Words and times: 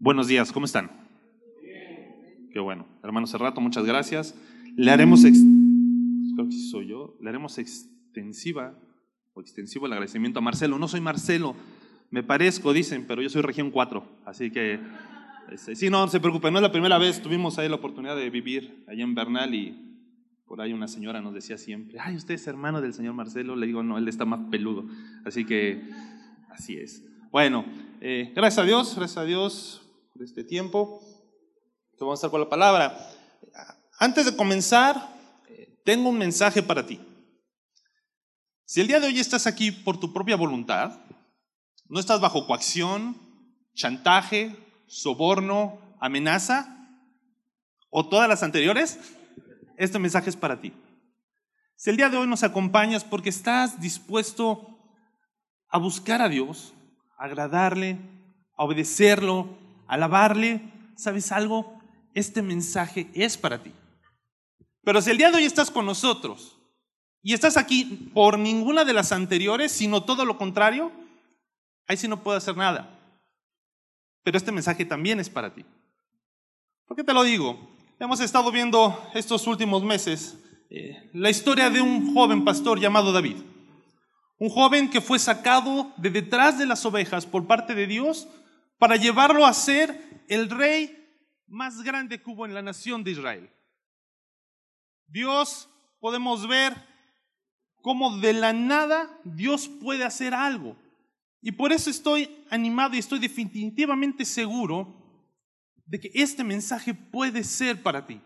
Buenos 0.00 0.28
días, 0.28 0.52
¿cómo 0.52 0.64
están? 0.64 0.92
Qué 2.52 2.60
bueno. 2.60 2.86
Hermano 3.02 3.26
Cerrato, 3.26 3.60
muchas 3.60 3.84
gracias. 3.84 4.32
Le 4.76 4.92
haremos, 4.92 5.22
creo 5.22 6.48
que 6.48 6.56
soy 6.56 6.86
yo, 6.86 7.16
le 7.20 7.28
haremos 7.28 7.58
extensiva 7.58 8.78
o 9.34 9.40
extensivo 9.40 9.86
el 9.86 9.92
agradecimiento 9.92 10.38
a 10.38 10.42
Marcelo. 10.42 10.78
No 10.78 10.86
soy 10.86 11.00
Marcelo, 11.00 11.56
me 12.12 12.22
parezco, 12.22 12.72
dicen, 12.72 13.06
pero 13.08 13.22
yo 13.22 13.28
soy 13.28 13.42
región 13.42 13.72
4, 13.72 14.20
así 14.24 14.52
que 14.52 14.78
este, 15.50 15.74
sí, 15.74 15.90
no, 15.90 16.02
no 16.02 16.08
se 16.08 16.20
preocupe, 16.20 16.48
no 16.52 16.58
es 16.58 16.62
la 16.62 16.70
primera 16.70 16.96
vez, 16.98 17.20
tuvimos 17.20 17.58
ahí 17.58 17.68
la 17.68 17.74
oportunidad 17.74 18.14
de 18.14 18.30
vivir 18.30 18.84
allá 18.86 19.02
en 19.02 19.16
Bernal 19.16 19.52
y 19.52 19.96
por 20.46 20.60
ahí 20.60 20.72
una 20.72 20.86
señora 20.86 21.20
nos 21.20 21.34
decía 21.34 21.58
siempre, 21.58 21.98
ay, 21.98 22.14
usted 22.14 22.34
es 22.34 22.46
hermano 22.46 22.80
del 22.80 22.94
señor 22.94 23.14
Marcelo, 23.14 23.56
le 23.56 23.66
digo, 23.66 23.82
no, 23.82 23.98
él 23.98 24.06
está 24.06 24.24
más 24.24 24.48
peludo, 24.48 24.86
así 25.24 25.44
que 25.44 25.90
así 26.50 26.76
es. 26.76 27.04
Bueno, 27.32 27.64
eh, 28.00 28.32
gracias 28.36 28.64
a 28.64 28.66
Dios, 28.66 28.94
gracias 28.94 29.18
a 29.18 29.24
Dios 29.24 29.84
por 30.18 30.24
este 30.24 30.42
tiempo. 30.42 31.00
Vamos 32.00 32.14
a 32.14 32.18
estar 32.18 32.30
con 32.32 32.40
la 32.40 32.48
palabra. 32.48 33.08
Antes 34.00 34.24
de 34.24 34.34
comenzar, 34.34 35.16
eh, 35.48 35.80
tengo 35.84 36.08
un 36.08 36.18
mensaje 36.18 36.60
para 36.60 36.84
ti. 36.84 37.00
Si 38.64 38.80
el 38.80 38.88
día 38.88 38.98
de 38.98 39.06
hoy 39.06 39.20
estás 39.20 39.46
aquí 39.46 39.70
por 39.70 40.00
tu 40.00 40.12
propia 40.12 40.34
voluntad, 40.34 40.98
no 41.88 42.00
estás 42.00 42.20
bajo 42.20 42.48
coacción, 42.48 43.16
chantaje, 43.74 44.56
soborno, 44.88 45.78
amenaza 46.00 46.66
o 47.88 48.08
todas 48.08 48.28
las 48.28 48.42
anteriores, 48.42 48.98
este 49.76 50.00
mensaje 50.00 50.30
es 50.30 50.36
para 50.36 50.60
ti. 50.60 50.72
Si 51.76 51.90
el 51.90 51.96
día 51.96 52.08
de 52.08 52.16
hoy 52.16 52.26
nos 52.26 52.42
acompañas 52.42 53.04
porque 53.04 53.28
estás 53.28 53.80
dispuesto 53.80 54.80
a 55.68 55.78
buscar 55.78 56.20
a 56.22 56.28
Dios, 56.28 56.74
agradarle, 57.16 57.98
a 58.56 58.64
obedecerlo, 58.64 59.67
alabarle, 59.88 60.62
¿sabes 60.96 61.32
algo? 61.32 61.80
Este 62.14 62.42
mensaje 62.42 63.10
es 63.14 63.36
para 63.36 63.62
ti. 63.62 63.72
Pero 64.84 65.02
si 65.02 65.10
el 65.10 65.18
día 65.18 65.30
de 65.30 65.38
hoy 65.38 65.44
estás 65.44 65.70
con 65.70 65.86
nosotros 65.86 66.58
y 67.22 67.34
estás 67.34 67.56
aquí 67.56 68.10
por 68.14 68.38
ninguna 68.38 68.84
de 68.84 68.92
las 68.92 69.12
anteriores, 69.12 69.72
sino 69.72 70.04
todo 70.04 70.24
lo 70.24 70.38
contrario, 70.38 70.92
ahí 71.86 71.96
sí 71.96 72.06
no 72.06 72.22
puedo 72.22 72.38
hacer 72.38 72.56
nada. 72.56 72.98
Pero 74.22 74.38
este 74.38 74.52
mensaje 74.52 74.84
también 74.84 75.20
es 75.20 75.28
para 75.28 75.52
ti. 75.52 75.64
¿Por 76.86 76.96
qué 76.96 77.04
te 77.04 77.12
lo 77.12 77.22
digo? 77.24 77.58
Hemos 77.98 78.20
estado 78.20 78.52
viendo 78.52 79.10
estos 79.14 79.46
últimos 79.46 79.82
meses 79.82 80.38
eh, 80.70 81.10
la 81.14 81.30
historia 81.30 81.70
de 81.70 81.80
un 81.80 82.12
joven 82.14 82.44
pastor 82.44 82.78
llamado 82.78 83.12
David. 83.12 83.36
Un 84.38 84.50
joven 84.50 84.90
que 84.90 85.00
fue 85.00 85.18
sacado 85.18 85.92
de 85.96 86.10
detrás 86.10 86.58
de 86.58 86.66
las 86.66 86.84
ovejas 86.84 87.26
por 87.26 87.46
parte 87.46 87.74
de 87.74 87.86
Dios 87.86 88.28
para 88.78 88.96
llevarlo 88.96 89.44
a 89.44 89.52
ser 89.52 90.24
el 90.28 90.48
rey 90.48 90.94
más 91.46 91.82
grande 91.82 92.22
que 92.22 92.30
hubo 92.30 92.46
en 92.46 92.54
la 92.54 92.62
nación 92.62 93.02
de 93.02 93.10
Israel. 93.12 93.50
Dios, 95.06 95.68
podemos 96.00 96.46
ver 96.46 96.74
cómo 97.82 98.18
de 98.18 98.32
la 98.34 98.52
nada 98.52 99.18
Dios 99.24 99.68
puede 99.68 100.04
hacer 100.04 100.34
algo. 100.34 100.76
Y 101.40 101.52
por 101.52 101.72
eso 101.72 101.88
estoy 101.90 102.44
animado 102.50 102.94
y 102.94 102.98
estoy 102.98 103.18
definitivamente 103.18 104.24
seguro 104.24 104.94
de 105.86 105.98
que 106.00 106.10
este 106.14 106.44
mensaje 106.44 106.92
puede 106.92 107.42
ser 107.44 107.82
para 107.82 108.06
ti. 108.06 108.20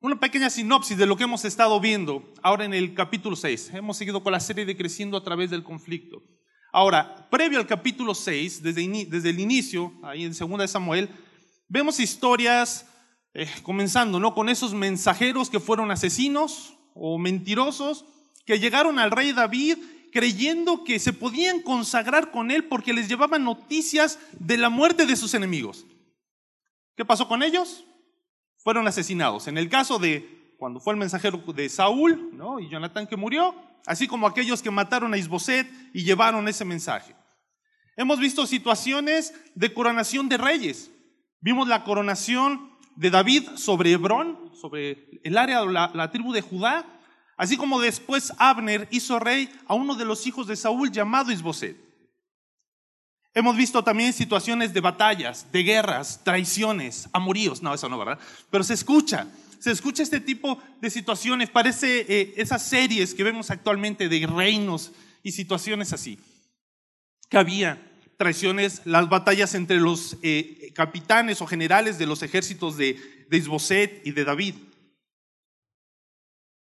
Una 0.00 0.18
pequeña 0.18 0.50
sinopsis 0.50 0.98
de 0.98 1.06
lo 1.06 1.16
que 1.16 1.24
hemos 1.24 1.44
estado 1.44 1.78
viendo 1.80 2.34
ahora 2.42 2.64
en 2.64 2.74
el 2.74 2.92
capítulo 2.92 3.36
6. 3.36 3.70
Hemos 3.72 3.96
seguido 3.96 4.22
con 4.22 4.32
la 4.32 4.40
serie 4.40 4.66
de 4.66 4.76
Creciendo 4.76 5.16
a 5.16 5.22
través 5.22 5.48
del 5.50 5.62
conflicto. 5.62 6.22
Ahora, 6.72 7.28
previo 7.30 7.58
al 7.58 7.66
capítulo 7.66 8.14
6, 8.14 8.62
desde, 8.62 9.30
el 9.30 9.40
inicio, 9.40 9.92
ahí 10.02 10.24
en 10.24 10.32
2 10.32 10.58
de 10.58 10.68
Samuel, 10.68 11.10
vemos 11.68 12.00
historias 12.00 12.86
eh, 13.34 13.48
comenzando 13.62 14.18
¿no? 14.18 14.34
con 14.34 14.48
esos 14.48 14.74
mensajeros 14.74 15.50
que 15.50 15.60
fueron 15.60 15.90
asesinos 15.90 16.74
o 16.94 17.18
mentirosos, 17.18 18.04
que 18.46 18.58
llegaron 18.58 18.98
al 18.98 19.10
rey 19.10 19.32
David 19.32 19.78
creyendo 20.12 20.82
que 20.82 20.98
se 20.98 21.12
podían 21.12 21.60
consagrar 21.62 22.30
con 22.30 22.50
él 22.50 22.64
porque 22.64 22.92
les 22.92 23.08
llevaban 23.08 23.44
noticias 23.44 24.18
de 24.38 24.56
la 24.56 24.68
muerte 24.68 25.06
de 25.06 25.16
sus 25.16 25.34
enemigos. 25.34 25.86
¿Qué 26.96 27.04
pasó 27.04 27.28
con 27.28 27.42
ellos? 27.42 27.84
fueron 28.62 28.86
asesinados. 28.86 29.48
En 29.48 29.58
el 29.58 29.68
caso 29.68 29.98
de 29.98 30.41
cuando 30.62 30.78
fue 30.78 30.92
el 30.92 31.00
mensajero 31.00 31.38
de 31.38 31.68
Saúl 31.68 32.30
¿no? 32.34 32.60
y 32.60 32.68
Jonatán 32.68 33.08
que 33.08 33.16
murió, 33.16 33.52
así 33.84 34.06
como 34.06 34.28
aquellos 34.28 34.62
que 34.62 34.70
mataron 34.70 35.12
a 35.12 35.18
Isboset 35.18 35.68
y 35.92 36.04
llevaron 36.04 36.46
ese 36.46 36.64
mensaje. 36.64 37.16
Hemos 37.96 38.20
visto 38.20 38.46
situaciones 38.46 39.34
de 39.56 39.74
coronación 39.74 40.28
de 40.28 40.36
reyes. 40.36 40.92
Vimos 41.40 41.66
la 41.66 41.82
coronación 41.82 42.70
de 42.94 43.10
David 43.10 43.48
sobre 43.56 43.90
Hebrón, 43.90 44.52
sobre 44.54 45.20
el 45.24 45.36
área 45.36 45.62
de 45.62 45.72
la, 45.72 46.10
tribu 46.12 46.32
de 46.32 46.42
Judá, 46.42 46.86
así 47.36 47.56
como 47.56 47.80
después 47.80 48.32
Abner 48.38 48.86
hizo 48.92 49.18
rey 49.18 49.50
a 49.66 49.74
uno 49.74 49.96
de 49.96 50.04
los 50.04 50.28
hijos 50.28 50.46
de 50.46 50.54
Saúl 50.54 50.92
llamado 50.92 51.32
Isboset. 51.32 51.76
Hemos 53.34 53.56
visto 53.56 53.82
también 53.82 54.12
situaciones 54.12 54.72
de 54.72 54.80
batallas, 54.80 55.50
de 55.50 55.64
guerras, 55.64 56.20
traiciones, 56.22 57.08
amoríos. 57.12 57.62
No, 57.62 57.74
eso 57.74 57.88
no, 57.88 57.98
¿verdad? 57.98 58.20
Pero 58.48 58.62
se 58.62 58.74
escucha, 58.74 59.26
se 59.62 59.70
escucha 59.70 60.02
este 60.02 60.18
tipo 60.18 60.60
de 60.80 60.90
situaciones. 60.90 61.48
Parece 61.48 62.00
eh, 62.08 62.34
esas 62.36 62.66
series 62.66 63.14
que 63.14 63.22
vemos 63.22 63.48
actualmente 63.48 64.08
de 64.08 64.26
reinos 64.26 64.90
y 65.22 65.30
situaciones 65.30 65.92
así. 65.92 66.18
Que 67.30 67.38
había 67.38 67.80
traiciones, 68.16 68.84
las 68.84 69.08
batallas 69.08 69.54
entre 69.54 69.78
los 69.78 70.18
eh, 70.20 70.72
capitanes 70.74 71.40
o 71.40 71.46
generales 71.46 71.96
de 71.96 72.06
los 72.06 72.24
ejércitos 72.24 72.76
de, 72.76 72.98
de 73.30 73.36
Isboset 73.36 74.04
y 74.04 74.10
de 74.10 74.24
David. 74.24 74.56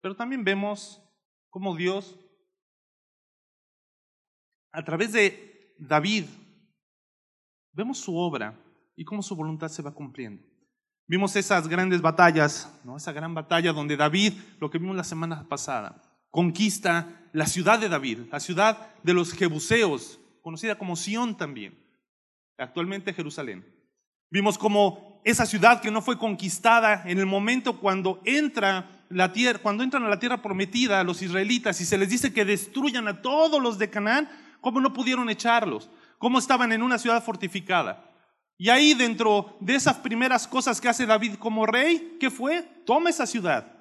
Pero 0.00 0.14
también 0.14 0.44
vemos 0.44 1.02
cómo 1.50 1.74
Dios, 1.74 2.14
a 4.70 4.84
través 4.84 5.10
de 5.10 5.74
David, 5.76 6.26
vemos 7.72 7.98
su 7.98 8.16
obra 8.16 8.56
y 8.94 9.04
cómo 9.04 9.24
su 9.24 9.34
voluntad 9.34 9.70
se 9.70 9.82
va 9.82 9.92
cumpliendo. 9.92 10.55
Vimos 11.08 11.36
esas 11.36 11.68
grandes 11.68 12.00
batallas, 12.00 12.68
¿no? 12.82 12.96
esa 12.96 13.12
gran 13.12 13.32
batalla 13.32 13.72
donde 13.72 13.96
David, 13.96 14.32
lo 14.58 14.70
que 14.70 14.78
vimos 14.78 14.96
la 14.96 15.04
semana 15.04 15.48
pasada, 15.48 16.02
conquista 16.30 17.08
la 17.32 17.46
ciudad 17.46 17.78
de 17.78 17.88
David, 17.88 18.18
la 18.32 18.40
ciudad 18.40 18.88
de 19.04 19.14
los 19.14 19.32
Jebuseos, 19.32 20.18
conocida 20.42 20.76
como 20.76 20.96
Sión 20.96 21.36
también, 21.36 21.78
actualmente 22.58 23.14
Jerusalén. 23.14 23.64
Vimos 24.30 24.58
como 24.58 25.20
esa 25.24 25.46
ciudad 25.46 25.80
que 25.80 25.92
no 25.92 26.02
fue 26.02 26.18
conquistada 26.18 27.04
en 27.06 27.18
el 27.18 27.26
momento 27.26 27.78
cuando 27.78 28.20
entra 28.24 29.04
la 29.08 29.32
tierra, 29.32 29.60
cuando 29.60 29.84
entran 29.84 30.02
a 30.04 30.08
la 30.08 30.18
tierra 30.18 30.42
prometida 30.42 30.98
a 30.98 31.04
los 31.04 31.22
israelitas 31.22 31.80
y 31.80 31.84
se 31.84 31.98
les 31.98 32.10
dice 32.10 32.32
que 32.32 32.44
destruyan 32.44 33.06
a 33.06 33.22
todos 33.22 33.62
los 33.62 33.78
de 33.78 33.90
Canaán, 33.90 34.28
¿cómo 34.60 34.80
no 34.80 34.92
pudieron 34.92 35.30
echarlos? 35.30 35.88
cómo 36.18 36.38
estaban 36.38 36.72
en 36.72 36.82
una 36.82 36.98
ciudad 36.98 37.22
fortificada. 37.22 38.05
Y 38.58 38.70
ahí 38.70 38.94
dentro 38.94 39.56
de 39.60 39.74
esas 39.74 39.98
primeras 39.98 40.48
cosas 40.48 40.80
que 40.80 40.88
hace 40.88 41.06
David 41.06 41.34
como 41.34 41.66
rey, 41.66 42.16
¿qué 42.18 42.30
fue? 42.30 42.62
Toma 42.86 43.10
esa 43.10 43.26
ciudad. 43.26 43.72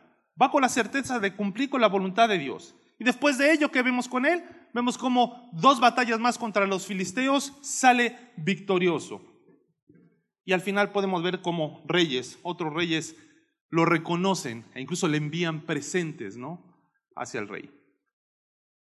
Va 0.41 0.51
con 0.51 0.61
la 0.61 0.69
certeza 0.69 1.19
de 1.19 1.33
cumplir 1.33 1.69
con 1.69 1.79
la 1.79 1.87
voluntad 1.87 2.27
de 2.27 2.37
Dios. 2.37 2.75
Y 2.99 3.05
después 3.05 3.37
de 3.37 3.53
ello, 3.53 3.71
¿qué 3.71 3.81
vemos 3.81 4.09
con 4.09 4.25
él? 4.25 4.43
Vemos 4.73 4.97
como 4.97 5.49
dos 5.53 5.79
batallas 5.79 6.19
más 6.19 6.37
contra 6.37 6.67
los 6.67 6.85
filisteos 6.85 7.53
sale 7.61 8.17
victorioso. 8.35 9.21
Y 10.43 10.51
al 10.51 10.61
final 10.61 10.91
podemos 10.91 11.23
ver 11.23 11.41
cómo 11.41 11.81
reyes, 11.87 12.37
otros 12.43 12.73
reyes, 12.73 13.15
lo 13.69 13.85
reconocen 13.85 14.65
e 14.73 14.81
incluso 14.81 15.07
le 15.07 15.17
envían 15.17 15.61
presentes, 15.61 16.37
¿no? 16.37 16.61
Hacia 17.15 17.39
el 17.39 17.47
rey. 17.47 17.71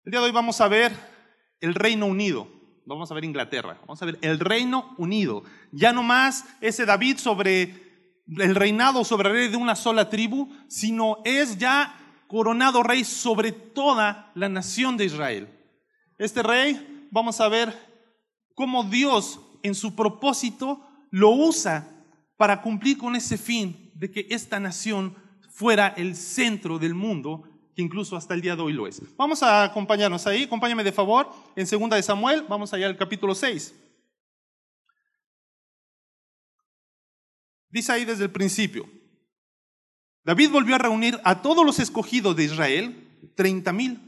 El 0.06 0.12
día 0.12 0.20
de 0.20 0.28
hoy 0.28 0.32
vamos 0.32 0.62
a 0.62 0.68
ver 0.68 0.94
el 1.60 1.74
Reino 1.74 2.06
Unido 2.06 2.48
vamos 2.96 3.12
a 3.12 3.14
ver 3.14 3.24
Inglaterra, 3.24 3.78
vamos 3.82 4.02
a 4.02 4.06
ver 4.06 4.20
el 4.22 4.40
Reino 4.40 4.94
Unido. 4.98 5.44
Ya 5.72 5.94
no 5.94 6.04
más 6.04 6.46
ese 6.62 6.86
David 6.86 7.18
sobre 7.18 7.92
el 8.28 8.56
reinado 8.56 9.04
sobre 9.04 9.30
el 9.30 9.36
rey 9.36 9.48
de 9.50 9.58
una 9.58 9.76
sola 9.76 10.10
tribu, 10.10 10.50
sino 10.68 11.18
es 11.26 11.58
ya 11.58 11.98
coronado 12.28 12.84
rey 12.84 13.04
sobre 13.04 13.52
toda 13.52 14.32
la 14.36 14.50
nación 14.50 14.98
de 14.98 15.06
Israel. 15.06 15.50
Este 16.18 16.44
rey, 16.44 17.08
vamos 17.12 17.42
a 17.42 17.50
ver 17.50 17.74
cómo 18.56 18.84
Dios 18.84 19.40
en 19.64 19.76
su 19.76 19.96
propósito 19.96 20.88
lo 21.10 21.32
usa 21.32 21.90
para 22.38 22.62
cumplir 22.62 22.98
con 22.98 23.16
ese 23.16 23.38
fin 23.38 23.92
de 23.96 24.12
que 24.12 24.28
esta 24.30 24.60
nación 24.60 25.16
fuera 25.50 25.90
el 25.90 26.16
centro 26.16 26.80
del 26.80 26.94
mundo 26.94 27.44
que 27.76 27.82
incluso 27.82 28.16
hasta 28.16 28.34
el 28.34 28.42
día 28.42 28.56
de 28.56 28.62
hoy 28.62 28.74
lo 28.74 28.88
es. 28.88 29.02
Vamos 29.16 29.44
a 29.44 29.64
acompañarnos 29.64 30.28
ahí, 30.28 30.44
acompáñame 30.44 30.84
de 30.84 30.92
favor, 30.92 31.32
en 31.56 31.68
segunda 31.68 31.96
de 31.96 32.04
Samuel, 32.04 32.46
vamos 32.48 32.74
allá 32.74 32.88
al 32.88 32.98
capítulo 32.98 33.34
6. 33.34 33.76
Dice 37.70 37.92
ahí 37.92 38.06
desde 38.06 38.26
el 38.26 38.32
principio, 38.32 38.90
David 40.24 40.52
volvió 40.52 40.76
a 40.76 40.80
reunir 40.80 41.20
a 41.24 41.42
todos 41.42 41.66
los 41.66 41.80
escogidos 41.80 42.36
de 42.36 42.44
Israel, 42.44 43.32
treinta 43.36 43.72
mil, 43.72 44.00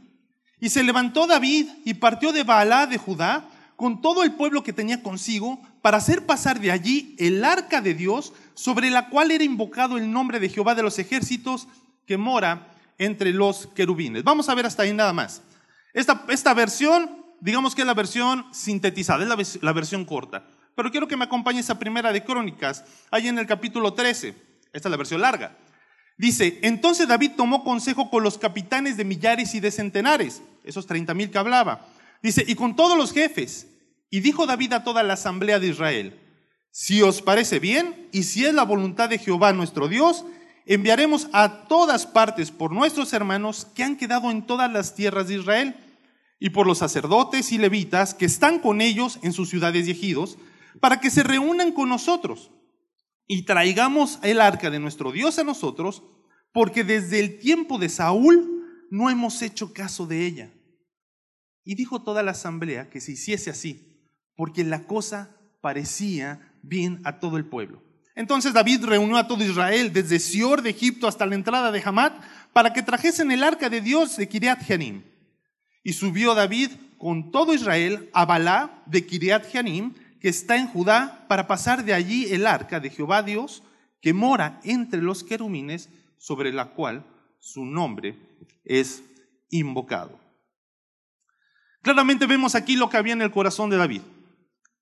y 0.59 0.69
se 0.69 0.83
levantó 0.83 1.27
David 1.27 1.67
y 1.85 1.95
partió 1.95 2.31
de 2.31 2.43
Baalá 2.43 2.87
de 2.87 2.97
Judá 2.97 3.49
con 3.75 4.01
todo 4.01 4.23
el 4.23 4.33
pueblo 4.33 4.63
que 4.63 4.73
tenía 4.73 5.01
consigo 5.01 5.59
para 5.81 5.97
hacer 5.97 6.25
pasar 6.25 6.59
de 6.59 6.71
allí 6.71 7.15
el 7.17 7.43
arca 7.43 7.81
de 7.81 7.93
Dios 7.93 8.33
sobre 8.53 8.89
la 8.89 9.09
cual 9.09 9.31
era 9.31 9.43
invocado 9.43 9.97
el 9.97 10.11
nombre 10.11 10.39
de 10.39 10.49
Jehová 10.49 10.75
de 10.75 10.83
los 10.83 10.99
ejércitos 10.99 11.67
que 12.05 12.17
mora 12.17 12.72
entre 12.97 13.31
los 13.31 13.67
querubines. 13.67 14.23
Vamos 14.23 14.49
a 14.49 14.55
ver 14.55 14.65
hasta 14.65 14.83
ahí 14.83 14.93
nada 14.93 15.13
más. 15.13 15.41
Esta, 15.93 16.25
esta 16.29 16.53
versión, 16.53 17.25
digamos 17.39 17.75
que 17.75 17.81
es 17.81 17.87
la 17.87 17.93
versión 17.93 18.45
sintetizada, 18.53 19.23
es 19.39 19.61
la, 19.61 19.73
versión 19.73 20.05
corta. 20.05 20.45
Pero 20.75 20.91
quiero 20.91 21.07
que 21.07 21.17
me 21.17 21.25
acompañes 21.25 21.69
a 21.69 21.77
primera 21.77 22.11
de 22.11 22.23
Crónicas, 22.23 22.83
ahí 23.11 23.27
en 23.27 23.37
el 23.37 23.45
capítulo 23.45 23.93
13. 23.93 24.35
Esta 24.73 24.87
es 24.87 24.91
la 24.91 24.97
versión 24.97 25.21
larga. 25.21 25.57
Dice, 26.17 26.59
entonces 26.63 27.07
David 27.07 27.31
tomó 27.37 27.63
consejo 27.63 28.09
con 28.09 28.23
los 28.23 28.37
capitanes 28.37 28.97
de 28.97 29.05
millares 29.05 29.55
y 29.55 29.59
de 29.59 29.71
centenares, 29.71 30.41
esos 30.63 30.87
30 30.87 31.13
mil 31.13 31.29
que 31.29 31.37
hablaba. 31.37 31.85
Dice, 32.21 32.43
y 32.47 32.55
con 32.55 32.75
todos 32.75 32.97
los 32.97 33.11
jefes. 33.11 33.67
Y 34.09 34.19
dijo 34.19 34.45
David 34.45 34.73
a 34.73 34.83
toda 34.83 35.01
la 35.01 35.13
asamblea 35.13 35.59
de 35.59 35.67
Israel, 35.67 36.19
si 36.69 37.01
os 37.01 37.21
parece 37.21 37.59
bien 37.59 38.09
y 38.11 38.23
si 38.23 38.45
es 38.45 38.53
la 38.53 38.63
voluntad 38.63 39.09
de 39.09 39.17
Jehová 39.17 39.53
nuestro 39.53 39.87
Dios, 39.87 40.25
enviaremos 40.65 41.27
a 41.33 41.67
todas 41.67 42.05
partes 42.05 42.51
por 42.51 42.71
nuestros 42.71 43.13
hermanos 43.13 43.67
que 43.75 43.83
han 43.83 43.97
quedado 43.97 44.31
en 44.31 44.45
todas 44.45 44.71
las 44.71 44.95
tierras 44.95 45.27
de 45.27 45.35
Israel 45.35 45.75
y 46.39 46.49
por 46.49 46.67
los 46.67 46.79
sacerdotes 46.79 47.51
y 47.51 47.57
levitas 47.57 48.13
que 48.13 48.25
están 48.25 48.59
con 48.59 48.81
ellos 48.81 49.19
en 49.23 49.33
sus 49.33 49.49
ciudades 49.49 49.87
y 49.87 49.91
ejidos, 49.91 50.37
para 50.79 50.99
que 50.99 51.09
se 51.09 51.23
reúnan 51.23 51.71
con 51.71 51.89
nosotros 51.89 52.51
y 53.27 53.43
traigamos 53.43 54.19
el 54.23 54.41
arca 54.41 54.69
de 54.69 54.79
nuestro 54.79 55.11
Dios 55.11 55.39
a 55.39 55.43
nosotros, 55.43 56.03
porque 56.51 56.83
desde 56.83 57.19
el 57.19 57.39
tiempo 57.39 57.77
de 57.77 57.89
Saúl 57.89 58.87
no 58.89 59.09
hemos 59.09 59.41
hecho 59.41 59.73
caso 59.73 60.05
de 60.05 60.25
ella. 60.25 60.53
Y 61.63 61.75
dijo 61.75 62.03
toda 62.03 62.23
la 62.23 62.31
asamblea 62.31 62.89
que 62.89 62.99
se 62.99 63.13
hiciese 63.13 63.49
así, 63.49 64.01
porque 64.35 64.63
la 64.63 64.85
cosa 64.85 65.37
parecía 65.61 66.53
bien 66.61 66.99
a 67.05 67.19
todo 67.19 67.37
el 67.37 67.45
pueblo. 67.45 67.81
Entonces 68.15 68.53
David 68.53 68.85
reunió 68.85 69.17
a 69.17 69.27
todo 69.27 69.43
Israel, 69.43 69.91
desde 69.91 70.19
Sior 70.19 70.61
de 70.61 70.69
Egipto 70.69 71.07
hasta 71.07 71.25
la 71.25 71.35
entrada 71.35 71.71
de 71.71 71.81
Hamat, 71.83 72.13
para 72.53 72.73
que 72.73 72.83
trajesen 72.83 73.31
el 73.31 73.43
arca 73.43 73.69
de 73.69 73.81
Dios 73.81 74.17
de 74.17 74.29
Kiriat 74.29 74.63
Jearim. 74.63 75.03
Y 75.83 75.93
subió 75.93 76.35
David 76.35 76.71
con 76.97 77.31
todo 77.31 77.53
Israel 77.53 78.09
a 78.13 78.25
Balá 78.25 78.83
de 78.85 79.05
Kiriat 79.05 79.51
Jearim, 79.51 79.93
que 80.21 80.29
está 80.29 80.55
en 80.55 80.67
Judá, 80.67 81.25
para 81.27 81.47
pasar 81.47 81.83
de 81.83 81.93
allí 81.93 82.31
el 82.31 82.47
arca 82.47 82.79
de 82.79 82.89
Jehová 82.89 83.23
Dios, 83.23 83.63
que 83.99 84.13
mora 84.13 84.59
entre 84.63 85.01
los 85.01 85.23
querumines, 85.23 85.89
sobre 86.17 86.53
la 86.53 86.69
cual 86.69 87.05
su 87.39 87.65
nombre 87.65 88.17
es 88.63 89.03
invocado. 89.49 90.19
Claramente 91.81 92.25
vemos 92.25 92.55
aquí 92.55 92.77
lo 92.77 92.89
que 92.89 92.95
había 92.95 93.11
en 93.11 93.21
el 93.21 93.31
corazón 93.31 93.69
de 93.69 93.75
David. 93.75 94.01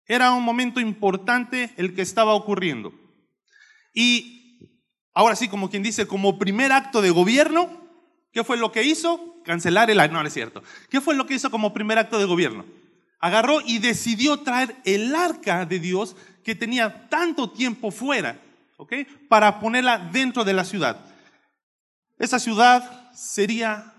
Era 0.05 0.33
un 0.33 0.43
momento 0.43 0.79
importante 0.79 1.73
el 1.77 1.95
que 1.95 2.03
estaba 2.03 2.35
ocurriendo. 2.35 2.93
Y 3.93 4.69
ahora 5.13 5.35
sí, 5.35 5.47
como 5.47 5.69
quien 5.69 5.83
dice, 5.83 6.07
como 6.07 6.39
primer 6.39 6.71
acto 6.71 7.01
de 7.01 7.09
gobierno, 7.09 7.69
¿qué 8.31 8.43
fue 8.43 8.57
lo 8.57 8.71
que 8.71 8.83
hizo? 8.83 9.41
Cancelar 9.43 9.89
el... 9.89 9.97
No, 9.97 10.21
no 10.21 10.27
es 10.27 10.33
cierto. 10.33 10.63
¿Qué 10.89 11.01
fue 11.01 11.15
lo 11.15 11.25
que 11.25 11.33
hizo 11.33 11.51
como 11.51 11.73
primer 11.73 11.97
acto 11.97 12.19
de 12.19 12.25
gobierno? 12.25 12.65
agarró 13.21 13.61
y 13.61 13.77
decidió 13.79 14.39
traer 14.39 14.75
el 14.83 15.15
arca 15.15 15.65
de 15.65 15.79
Dios 15.79 16.17
que 16.43 16.55
tenía 16.55 17.07
tanto 17.07 17.51
tiempo 17.51 17.91
fuera, 17.91 18.41
¿ok? 18.77 18.93
Para 19.29 19.59
ponerla 19.59 20.09
dentro 20.11 20.43
de 20.43 20.53
la 20.53 20.65
ciudad. 20.65 21.05
Esa 22.17 22.39
ciudad 22.39 23.11
sería 23.13 23.93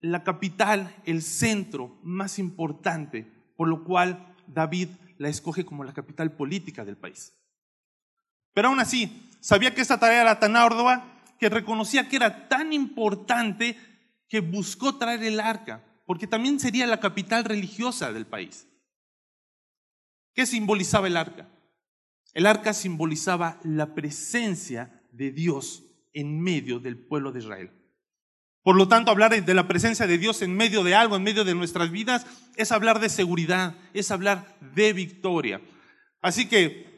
la 0.00 0.22
capital, 0.22 0.94
el 1.04 1.22
centro 1.22 1.98
más 2.02 2.38
importante, 2.38 3.26
por 3.56 3.66
lo 3.66 3.82
cual 3.82 4.34
David 4.46 4.90
la 5.18 5.28
escoge 5.28 5.64
como 5.64 5.82
la 5.82 5.92
capital 5.92 6.30
política 6.32 6.84
del 6.84 6.96
país. 6.96 7.32
Pero 8.56 8.68
aún 8.68 8.80
así, 8.80 9.28
sabía 9.40 9.74
que 9.74 9.82
esta 9.82 10.00
tarea 10.00 10.22
era 10.22 10.40
tan 10.40 10.56
ardua 10.56 11.04
que 11.38 11.50
reconocía 11.50 12.08
que 12.08 12.16
era 12.16 12.48
tan 12.48 12.72
importante 12.72 13.76
que 14.30 14.40
buscó 14.40 14.96
traer 14.96 15.22
el 15.24 15.40
arca 15.40 15.84
porque 16.06 16.26
también 16.26 16.58
sería 16.58 16.86
la 16.86 16.98
capital 16.98 17.44
religiosa 17.44 18.14
del 18.14 18.24
país. 18.24 18.66
¿Qué 20.32 20.46
simbolizaba 20.46 21.06
el 21.06 21.18
arca? 21.18 21.50
El 22.32 22.46
arca 22.46 22.72
simbolizaba 22.72 23.60
la 23.62 23.94
presencia 23.94 25.02
de 25.12 25.32
Dios 25.32 25.82
en 26.14 26.40
medio 26.40 26.78
del 26.78 26.96
pueblo 26.96 27.32
de 27.32 27.40
Israel. 27.40 27.70
Por 28.62 28.76
lo 28.76 28.88
tanto, 28.88 29.10
hablar 29.10 29.44
de 29.44 29.54
la 29.54 29.68
presencia 29.68 30.06
de 30.06 30.16
Dios 30.16 30.40
en 30.40 30.56
medio 30.56 30.82
de 30.82 30.94
algo, 30.94 31.16
en 31.16 31.24
medio 31.24 31.44
de 31.44 31.54
nuestras 31.54 31.90
vidas, 31.90 32.26
es 32.56 32.72
hablar 32.72 33.00
de 33.00 33.10
seguridad, 33.10 33.74
es 33.92 34.10
hablar 34.10 34.56
de 34.74 34.94
victoria. 34.94 35.60
Así 36.22 36.48
que 36.48 36.95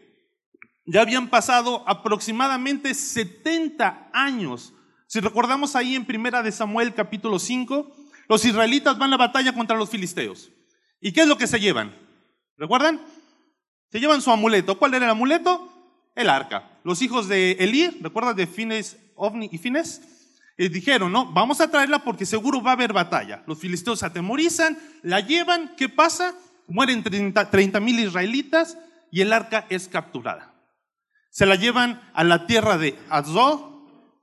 ya 0.91 1.03
habían 1.03 1.29
pasado 1.29 1.85
aproximadamente 1.87 2.95
70 2.95 4.09
años. 4.13 4.73
Si 5.07 5.21
recordamos 5.21 5.77
ahí 5.77 5.95
en 5.95 6.07
Primera 6.07 6.43
de 6.43 6.51
Samuel 6.51 6.95
capítulo 6.95 7.39
5, 7.39 7.95
los 8.27 8.45
israelitas 8.47 8.97
van 8.97 9.09
a 9.09 9.17
la 9.19 9.27
batalla 9.27 9.53
contra 9.53 9.77
los 9.77 9.91
filisteos. 9.91 10.51
¿Y 10.99 11.13
qué 11.13 11.23
es 11.23 11.29
lo 11.29 11.37
que 11.37 11.47
se 11.47 11.61
llevan? 11.61 11.95
¿Recuerdan? 12.57 13.03
Se 13.93 14.01
llevan 14.01 14.23
su 14.23 14.31
amuleto. 14.31 14.79
¿Cuál 14.79 14.95
era 14.95 15.05
el 15.05 15.11
amuleto? 15.11 15.71
El 16.15 16.31
arca. 16.31 16.81
Los 16.85 17.03
hijos 17.03 17.29
de 17.29 17.53
Elí, 17.53 17.89
¿recuerdas 18.01 18.35
de 18.37 18.47
Fines, 18.47 18.97
Ovni 19.15 19.51
y 19.53 19.59
Fines? 19.59 20.01
Dijeron, 20.57 21.13
no, 21.13 21.31
vamos 21.33 21.61
a 21.61 21.71
traerla 21.71 22.03
porque 22.03 22.25
seguro 22.25 22.63
va 22.63 22.71
a 22.71 22.75
haber 22.75 22.95
batalla. 22.95 23.45
Los 23.47 23.59
filisteos 23.59 24.01
se 24.01 24.07
atemorizan, 24.07 24.77
la 25.03 25.21
llevan, 25.21 25.75
¿qué 25.77 25.91
pasa? 25.91 26.35
Mueren 26.67 27.03
30 27.03 27.81
mil 27.81 28.01
israelitas 28.01 28.79
y 29.11 29.21
el 29.21 29.33
arca 29.35 29.67
es 29.69 29.87
capturada. 29.87 30.58
Se 31.31 31.47
la 31.47 31.55
llevan 31.55 32.01
a 32.15 32.25
la 32.25 32.47
tierra 32.47 32.79
de 32.79 32.99
Azor. 33.11 33.69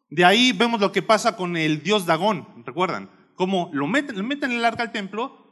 De 0.09 0.25
ahí 0.25 0.51
vemos 0.51 0.79
lo 0.79 0.91
que 0.91 1.01
pasa 1.01 1.35
con 1.35 1.57
el 1.57 1.83
dios 1.83 2.05
Dagón, 2.05 2.63
¿recuerdan? 2.65 3.09
como 3.35 3.69
lo 3.73 3.85
meten, 3.87 4.15
le 4.15 4.23
meten 4.23 4.51
el 4.51 4.65
arca 4.65 4.83
al 4.83 4.91
templo, 4.91 5.43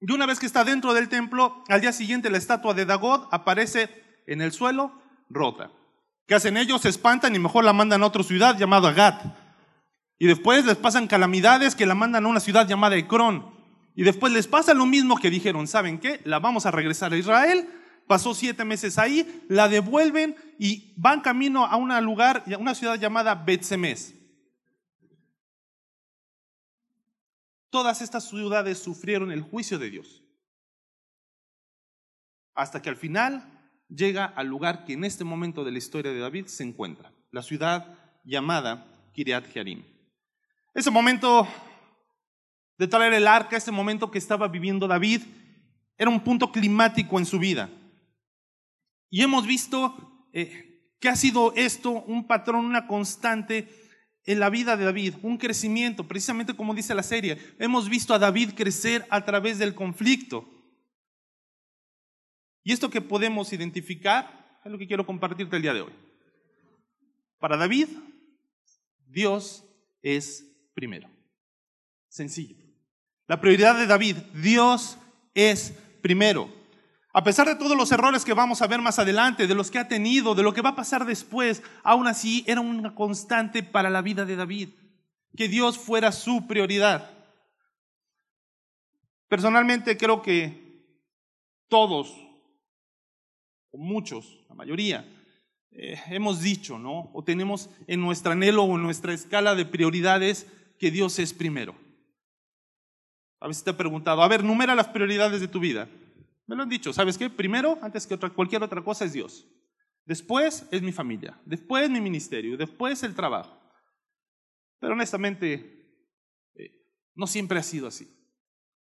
y 0.00 0.10
una 0.10 0.26
vez 0.26 0.40
que 0.40 0.46
está 0.46 0.64
dentro 0.64 0.94
del 0.94 1.08
templo, 1.08 1.62
al 1.68 1.80
día 1.80 1.92
siguiente 1.92 2.28
la 2.28 2.38
estatua 2.38 2.74
de 2.74 2.86
Dagod 2.86 3.28
aparece 3.30 3.88
en 4.26 4.40
el 4.42 4.50
suelo 4.50 5.00
rota. 5.30 5.70
¿Qué 6.26 6.34
hacen 6.34 6.56
ellos? 6.56 6.82
Se 6.82 6.88
espantan 6.88 7.36
y 7.36 7.38
mejor 7.38 7.64
la 7.64 7.72
mandan 7.72 8.02
a 8.02 8.06
otra 8.06 8.24
ciudad 8.24 8.58
llamada 8.58 8.92
Gat. 8.92 9.22
Y 10.18 10.26
después 10.26 10.64
les 10.64 10.76
pasan 10.76 11.06
calamidades 11.06 11.76
que 11.76 11.86
la 11.86 11.94
mandan 11.94 12.24
a 12.24 12.28
una 12.28 12.40
ciudad 12.40 12.66
llamada 12.66 12.96
Ecrón. 12.96 13.54
Y 13.94 14.02
después 14.02 14.32
les 14.32 14.48
pasa 14.48 14.74
lo 14.74 14.86
mismo 14.86 15.18
que 15.18 15.30
dijeron, 15.30 15.68
¿saben 15.68 16.00
qué? 16.00 16.20
La 16.24 16.40
vamos 16.40 16.66
a 16.66 16.72
regresar 16.72 17.12
a 17.12 17.16
Israel. 17.16 17.68
Pasó 18.06 18.34
siete 18.34 18.64
meses 18.64 18.98
ahí, 18.98 19.44
la 19.48 19.68
devuelven 19.68 20.36
y 20.58 20.92
van 20.96 21.20
camino 21.20 21.64
a 21.64 21.76
un 21.76 21.96
lugar, 22.04 22.44
a 22.52 22.58
una 22.58 22.74
ciudad 22.74 22.98
llamada 22.98 23.34
Betsemes. 23.34 24.14
Todas 27.70 28.02
estas 28.02 28.28
ciudades 28.28 28.78
sufrieron 28.78 29.32
el 29.32 29.40
juicio 29.40 29.78
de 29.78 29.90
Dios. 29.90 30.22
Hasta 32.54 32.82
que 32.82 32.90
al 32.90 32.96
final 32.96 33.48
llega 33.88 34.26
al 34.26 34.46
lugar 34.46 34.84
que 34.84 34.92
en 34.92 35.04
este 35.04 35.24
momento 35.24 35.64
de 35.64 35.72
la 35.72 35.78
historia 35.78 36.12
de 36.12 36.18
David 36.18 36.46
se 36.46 36.64
encuentra, 36.64 37.12
la 37.30 37.42
ciudad 37.42 37.98
llamada 38.24 38.86
Kiriat 39.14 39.46
Jearim. 39.46 39.84
Ese 40.74 40.90
momento 40.90 41.46
de 42.78 42.88
traer 42.88 43.14
el 43.14 43.26
arca, 43.26 43.56
ese 43.56 43.70
momento 43.70 44.10
que 44.10 44.18
estaba 44.18 44.48
viviendo 44.48 44.86
David, 44.86 45.22
era 45.96 46.10
un 46.10 46.20
punto 46.20 46.50
climático 46.50 47.18
en 47.18 47.26
su 47.26 47.38
vida. 47.38 47.70
Y 49.12 49.20
hemos 49.20 49.46
visto 49.46 50.26
eh, 50.32 50.88
que 50.98 51.10
ha 51.10 51.16
sido 51.16 51.52
esto 51.54 51.90
un 51.90 52.26
patrón, 52.26 52.64
una 52.64 52.86
constante 52.86 53.68
en 54.24 54.40
la 54.40 54.48
vida 54.48 54.74
de 54.74 54.86
David, 54.86 55.16
un 55.22 55.36
crecimiento, 55.36 56.08
precisamente 56.08 56.56
como 56.56 56.74
dice 56.74 56.94
la 56.94 57.02
serie. 57.02 57.36
Hemos 57.58 57.90
visto 57.90 58.14
a 58.14 58.18
David 58.18 58.52
crecer 58.56 59.06
a 59.10 59.22
través 59.22 59.58
del 59.58 59.74
conflicto. 59.74 60.48
Y 62.64 62.72
esto 62.72 62.88
que 62.88 63.02
podemos 63.02 63.52
identificar 63.52 64.58
es 64.64 64.72
lo 64.72 64.78
que 64.78 64.86
quiero 64.86 65.04
compartirte 65.04 65.56
el 65.56 65.62
día 65.62 65.74
de 65.74 65.82
hoy. 65.82 65.92
Para 67.38 67.58
David, 67.58 67.88
Dios 69.08 69.62
es 70.00 70.42
primero. 70.72 71.10
Sencillo. 72.08 72.56
La 73.26 73.42
prioridad 73.42 73.78
de 73.78 73.86
David, 73.86 74.16
Dios 74.42 74.96
es 75.34 75.74
primero. 76.00 76.61
A 77.14 77.22
pesar 77.22 77.46
de 77.46 77.56
todos 77.56 77.76
los 77.76 77.92
errores 77.92 78.24
que 78.24 78.32
vamos 78.32 78.62
a 78.62 78.66
ver 78.66 78.80
más 78.80 78.98
adelante, 78.98 79.46
de 79.46 79.54
los 79.54 79.70
que 79.70 79.78
ha 79.78 79.86
tenido, 79.86 80.34
de 80.34 80.42
lo 80.42 80.54
que 80.54 80.62
va 80.62 80.70
a 80.70 80.76
pasar 80.76 81.04
después, 81.04 81.62
aún 81.82 82.06
así 82.06 82.42
era 82.46 82.62
una 82.62 82.94
constante 82.94 83.62
para 83.62 83.90
la 83.90 84.00
vida 84.00 84.24
de 84.24 84.36
David, 84.36 84.70
que 85.36 85.48
Dios 85.48 85.76
fuera 85.76 86.10
su 86.10 86.46
prioridad. 86.46 87.10
Personalmente 89.28 89.98
creo 89.98 90.22
que 90.22 90.86
todos, 91.68 92.16
o 93.70 93.78
muchos, 93.78 94.44
la 94.48 94.54
mayoría, 94.54 95.06
eh, 95.70 96.00
hemos 96.08 96.40
dicho, 96.40 96.78
¿no? 96.78 97.10
O 97.12 97.24
tenemos 97.24 97.68
en 97.86 98.00
nuestro 98.00 98.32
anhelo 98.32 98.62
o 98.64 98.76
en 98.76 98.82
nuestra 98.82 99.12
escala 99.12 99.54
de 99.54 99.66
prioridades 99.66 100.46
que 100.78 100.90
Dios 100.90 101.18
es 101.18 101.34
primero. 101.34 101.74
A 103.38 103.48
veces 103.48 103.64
te 103.64 103.70
he 103.70 103.74
preguntado, 103.74 104.22
a 104.22 104.28
ver, 104.28 104.44
numera 104.44 104.74
las 104.74 104.88
prioridades 104.88 105.40
de 105.40 105.48
tu 105.48 105.60
vida. 105.60 105.88
Me 106.52 106.56
lo 106.56 106.64
han 106.64 106.68
dicho, 106.68 106.92
¿sabes 106.92 107.16
qué? 107.16 107.30
Primero, 107.30 107.78
antes 107.80 108.06
que 108.06 108.18
cualquier 108.18 108.62
otra 108.62 108.84
cosa, 108.84 109.06
es 109.06 109.14
Dios. 109.14 109.48
Después 110.04 110.68
es 110.70 110.82
mi 110.82 110.92
familia, 110.92 111.40
después 111.46 111.88
mi 111.88 111.98
ministerio, 111.98 112.58
después 112.58 113.02
el 113.04 113.14
trabajo. 113.14 113.58
Pero 114.78 114.92
honestamente, 114.92 115.96
eh, 116.54 116.70
no 117.14 117.26
siempre 117.26 117.58
ha 117.58 117.62
sido 117.62 117.86
así. 117.86 118.06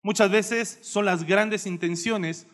Muchas 0.02 0.32
veces 0.32 0.80
son 0.84 1.04
las 1.04 1.26
grandes 1.26 1.66
intenciones, 1.66 2.48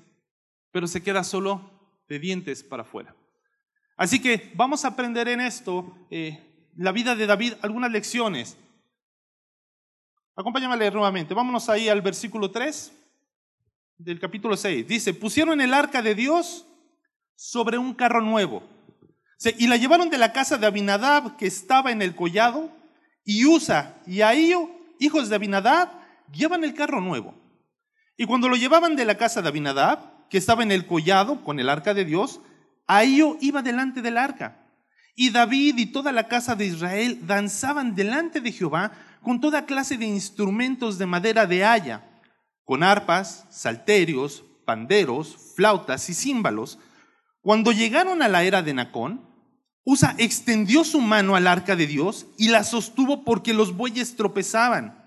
pero 0.71 0.88
se 0.88 1.03
queda 1.03 1.24
solo 1.24 2.01
de 2.09 2.17
dientes 2.17 2.63
para 2.63 2.81
afuera. 2.81 3.15
Así 3.97 4.19
que 4.19 4.51
vamos 4.55 4.85
a 4.85 4.88
aprender 4.88 5.27
en 5.27 5.39
esto, 5.39 5.95
eh, 6.09 6.71
la 6.77 6.91
vida 6.91 7.15
de 7.15 7.27
David, 7.27 7.53
algunas 7.62 7.91
lecciones. 7.91 8.57
Acompáñame 10.35 10.74
a 10.74 10.77
leer 10.77 10.95
nuevamente. 10.95 11.35
Vámonos 11.35 11.69
ahí 11.69 11.89
al 11.89 12.01
versículo 12.01 12.50
3 12.50 13.03
del 13.97 14.19
capítulo 14.19 14.57
6. 14.57 14.87
Dice, 14.87 15.13
pusieron 15.13 15.61
el 15.61 15.73
arca 15.73 16.01
de 16.01 16.15
Dios 16.15 16.65
sobre 17.35 17.77
un 17.77 17.93
carro 17.93 18.21
nuevo. 18.21 18.63
Y 19.57 19.67
la 19.67 19.77
llevaron 19.77 20.09
de 20.09 20.17
la 20.17 20.31
casa 20.31 20.57
de 20.57 20.65
Abinadab, 20.65 21.37
que 21.37 21.47
estaba 21.47 21.91
en 21.91 22.01
el 22.01 22.15
collado, 22.15 22.71
y 23.23 23.45
Usa 23.45 24.01
y 24.05 24.21
Ahío, 24.21 24.69
hijos 24.99 25.29
de 25.29 25.35
Abinadab, 25.35 25.89
llevan 26.31 26.63
el 26.63 26.73
carro 26.73 27.01
nuevo. 27.01 27.35
Y 28.17 28.25
cuando 28.25 28.47
lo 28.47 28.55
llevaban 28.55 28.95
de 28.95 29.05
la 29.05 29.17
casa 29.17 29.41
de 29.41 29.49
Abinadab, 29.49 30.27
que 30.29 30.37
estaba 30.37 30.63
en 30.63 30.71
el 30.71 30.87
collado 30.87 31.43
con 31.43 31.59
el 31.59 31.69
arca 31.69 31.93
de 31.93 32.05
Dios, 32.05 32.39
Ahío 32.87 33.37
iba 33.41 33.61
delante 33.61 34.01
del 34.01 34.17
arca. 34.17 34.61
Y 35.15 35.29
David 35.29 35.77
y 35.77 35.85
toda 35.87 36.11
la 36.11 36.27
casa 36.27 36.55
de 36.55 36.65
Israel 36.65 37.25
danzaban 37.25 37.95
delante 37.95 38.41
de 38.41 38.51
Jehová 38.51 38.91
con 39.21 39.39
toda 39.39 39.65
clase 39.65 39.97
de 39.97 40.05
instrumentos 40.05 40.97
de 40.97 41.05
madera 41.05 41.45
de 41.45 41.65
haya, 41.65 42.03
con 42.65 42.84
arpas, 42.84 43.45
salterios, 43.50 44.43
panderos, 44.65 45.53
flautas 45.55 46.10
y 46.10 46.13
címbalos. 46.13 46.79
Cuando 47.41 47.72
llegaron 47.72 48.22
a 48.22 48.27
la 48.27 48.43
era 48.43 48.62
de 48.62 48.74
Nacón, 48.74 49.34
Usa 49.88 50.15
extendió 50.17 50.84
su 50.84 51.00
mano 51.00 51.36
al 51.36 51.45
arca 51.45 51.75
de 51.75 51.86
Dios 51.86 52.25
y 52.39 52.50
la 52.50 52.63
sostuvo 52.63 53.24
porque 53.24 53.53
los 53.53 53.77
bueyes 53.77 54.15
tropezaban. 54.15 55.05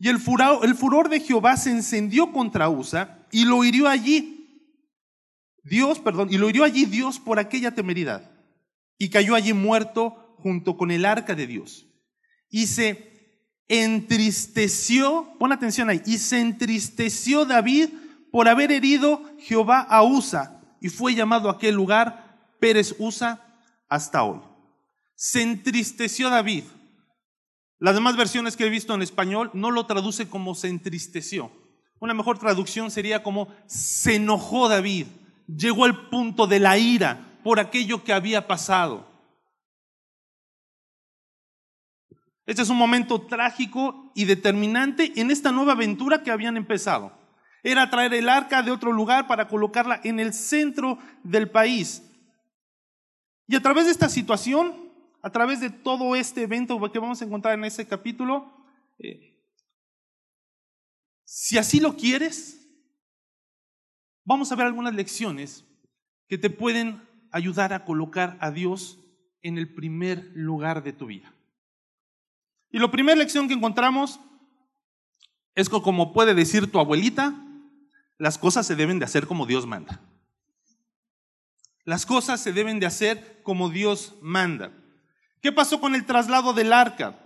Y 0.00 0.08
el 0.08 0.18
furor, 0.18 1.08
de 1.08 1.20
Jehová 1.20 1.56
se 1.56 1.70
encendió 1.70 2.32
contra 2.32 2.68
Usa 2.68 3.24
y 3.30 3.44
lo 3.44 3.62
hirió 3.62 3.86
allí. 3.86 4.66
Dios, 5.62 6.00
perdón, 6.00 6.28
y 6.32 6.38
lo 6.38 6.48
hirió 6.48 6.64
allí 6.64 6.86
Dios 6.86 7.20
por 7.20 7.38
aquella 7.38 7.74
temeridad. 7.74 8.32
Y 8.98 9.10
cayó 9.10 9.36
allí 9.36 9.52
muerto 9.52 10.34
junto 10.38 10.76
con 10.76 10.90
el 10.90 11.04
arca 11.04 11.36
de 11.36 11.46
Dios. 11.46 11.86
Y 12.48 12.66
se 12.66 13.09
entristeció, 13.70 15.32
pon 15.38 15.52
atención 15.52 15.88
ahí, 15.88 16.02
y 16.04 16.18
se 16.18 16.40
entristeció 16.40 17.44
David 17.44 17.90
por 18.32 18.48
haber 18.48 18.72
herido 18.72 19.22
Jehová 19.38 19.80
a 19.80 20.02
Usa. 20.02 20.60
Y 20.80 20.88
fue 20.88 21.14
llamado 21.14 21.48
aquel 21.48 21.76
lugar 21.76 22.56
Pérez 22.58 22.96
Usa 22.98 23.40
hasta 23.88 24.24
hoy. 24.24 24.40
Se 25.14 25.40
entristeció 25.42 26.30
David. 26.30 26.64
Las 27.78 27.94
demás 27.94 28.16
versiones 28.16 28.56
que 28.56 28.66
he 28.66 28.70
visto 28.70 28.92
en 28.94 29.02
español 29.02 29.50
no 29.54 29.70
lo 29.70 29.86
traduce 29.86 30.28
como 30.28 30.54
se 30.54 30.68
entristeció. 30.68 31.52
Una 32.00 32.12
mejor 32.12 32.38
traducción 32.38 32.90
sería 32.90 33.22
como 33.22 33.48
se 33.66 34.16
enojó 34.16 34.68
David. 34.68 35.06
Llegó 35.46 35.84
al 35.84 36.08
punto 36.08 36.46
de 36.46 36.58
la 36.58 36.76
ira 36.76 37.38
por 37.44 37.60
aquello 37.60 38.02
que 38.02 38.12
había 38.12 38.48
pasado. 38.48 39.09
Este 42.50 42.62
es 42.62 42.68
un 42.68 42.78
momento 42.78 43.20
trágico 43.28 44.10
y 44.12 44.24
determinante 44.24 45.12
en 45.20 45.30
esta 45.30 45.52
nueva 45.52 45.74
aventura 45.74 46.24
que 46.24 46.32
habían 46.32 46.56
empezado. 46.56 47.16
Era 47.62 47.88
traer 47.90 48.12
el 48.12 48.28
arca 48.28 48.64
de 48.64 48.72
otro 48.72 48.90
lugar 48.90 49.28
para 49.28 49.46
colocarla 49.46 50.00
en 50.02 50.18
el 50.18 50.34
centro 50.34 50.98
del 51.22 51.48
país. 51.48 52.02
Y 53.46 53.54
a 53.54 53.62
través 53.62 53.84
de 53.84 53.92
esta 53.92 54.08
situación, 54.08 54.92
a 55.22 55.30
través 55.30 55.60
de 55.60 55.70
todo 55.70 56.16
este 56.16 56.42
evento 56.42 56.80
que 56.90 56.98
vamos 56.98 57.22
a 57.22 57.24
encontrar 57.24 57.54
en 57.54 57.66
ese 57.66 57.86
capítulo, 57.86 58.52
eh, 58.98 59.40
si 61.22 61.56
así 61.56 61.78
lo 61.78 61.94
quieres, 61.94 62.68
vamos 64.24 64.50
a 64.50 64.56
ver 64.56 64.66
algunas 64.66 64.94
lecciones 64.94 65.64
que 66.26 66.36
te 66.36 66.50
pueden 66.50 67.00
ayudar 67.30 67.72
a 67.72 67.84
colocar 67.84 68.36
a 68.40 68.50
Dios 68.50 68.98
en 69.40 69.56
el 69.56 69.72
primer 69.72 70.32
lugar 70.34 70.82
de 70.82 70.92
tu 70.92 71.06
vida. 71.06 71.32
Y 72.70 72.78
la 72.78 72.90
primera 72.90 73.18
lección 73.18 73.48
que 73.48 73.54
encontramos 73.54 74.20
es 75.54 75.68
que, 75.68 75.82
como 75.82 76.12
puede 76.12 76.34
decir 76.34 76.70
tu 76.70 76.78
abuelita, 76.78 77.34
las 78.18 78.38
cosas 78.38 78.66
se 78.66 78.76
deben 78.76 78.98
de 78.98 79.04
hacer 79.04 79.26
como 79.26 79.46
Dios 79.46 79.66
manda. 79.66 80.00
Las 81.84 82.06
cosas 82.06 82.40
se 82.40 82.52
deben 82.52 82.78
de 82.78 82.86
hacer 82.86 83.40
como 83.42 83.70
Dios 83.70 84.14
manda. 84.20 84.72
¿Qué 85.42 85.52
pasó 85.52 85.80
con 85.80 85.94
el 85.94 86.04
traslado 86.04 86.52
del 86.52 86.72
arca? 86.72 87.18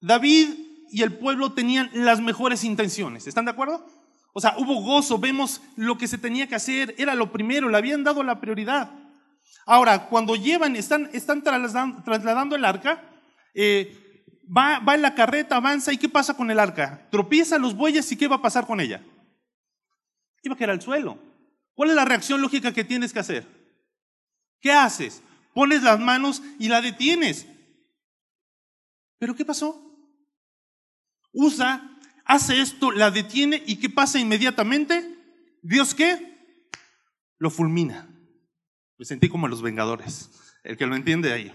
David 0.00 0.50
y 0.90 1.02
el 1.02 1.12
pueblo 1.18 1.52
tenían 1.52 1.90
las 1.92 2.20
mejores 2.20 2.64
intenciones. 2.64 3.26
¿Están 3.26 3.44
de 3.44 3.50
acuerdo? 3.50 3.84
O 4.32 4.40
sea, 4.40 4.54
hubo 4.58 4.82
gozo, 4.82 5.18
vemos 5.18 5.60
lo 5.76 5.98
que 5.98 6.06
se 6.06 6.18
tenía 6.18 6.46
que 6.46 6.54
hacer, 6.54 6.94
era 6.98 7.14
lo 7.14 7.32
primero, 7.32 7.68
le 7.68 7.76
habían 7.76 8.04
dado 8.04 8.22
la 8.22 8.40
prioridad. 8.40 8.90
Ahora, 9.64 10.08
cuando 10.08 10.36
llevan, 10.36 10.76
están, 10.76 11.10
están 11.12 11.42
trasladando, 11.42 12.54
el 12.54 12.64
arca, 12.64 13.02
eh, 13.54 14.05
va, 14.46 14.78
va 14.80 14.94
en 14.94 15.02
la 15.02 15.14
carreta, 15.14 15.56
avanza, 15.56 15.92
¿y 15.92 15.98
qué 15.98 16.08
pasa 16.08 16.36
con 16.36 16.50
el 16.50 16.58
arca? 16.58 17.08
Tropieza 17.10 17.58
los 17.58 17.74
bueyes 17.74 18.10
y 18.12 18.16
¿qué 18.16 18.28
va 18.28 18.36
a 18.36 18.42
pasar 18.42 18.66
con 18.66 18.80
ella? 18.80 19.02
Iba 20.42 20.54
a 20.54 20.58
caer 20.58 20.70
al 20.70 20.82
suelo. 20.82 21.18
¿Cuál 21.74 21.90
es 21.90 21.96
la 21.96 22.04
reacción 22.04 22.40
lógica 22.40 22.72
que 22.72 22.84
tienes 22.84 23.12
que 23.12 23.18
hacer? 23.18 23.46
¿Qué 24.60 24.72
haces? 24.72 25.22
Pones 25.54 25.82
las 25.82 26.00
manos 26.00 26.42
y 26.58 26.68
la 26.68 26.80
detienes. 26.80 27.46
¿Pero 29.18 29.34
qué 29.34 29.44
pasó? 29.44 29.82
Usa, 31.32 31.98
hace 32.24 32.60
esto, 32.60 32.92
la 32.92 33.10
detiene 33.10 33.62
y 33.66 33.76
¿qué 33.76 33.90
pasa 33.90 34.18
inmediatamente? 34.18 35.14
¿Dios 35.62 35.94
qué? 35.94 36.34
Lo 37.38 37.50
fulmina. 37.50 38.08
Me 38.98 39.04
sentí 39.04 39.28
como 39.28 39.48
los 39.48 39.62
Vengadores, 39.62 40.30
el 40.64 40.76
que 40.76 40.86
lo 40.86 40.96
entiende 40.96 41.32
ahí. 41.32 41.52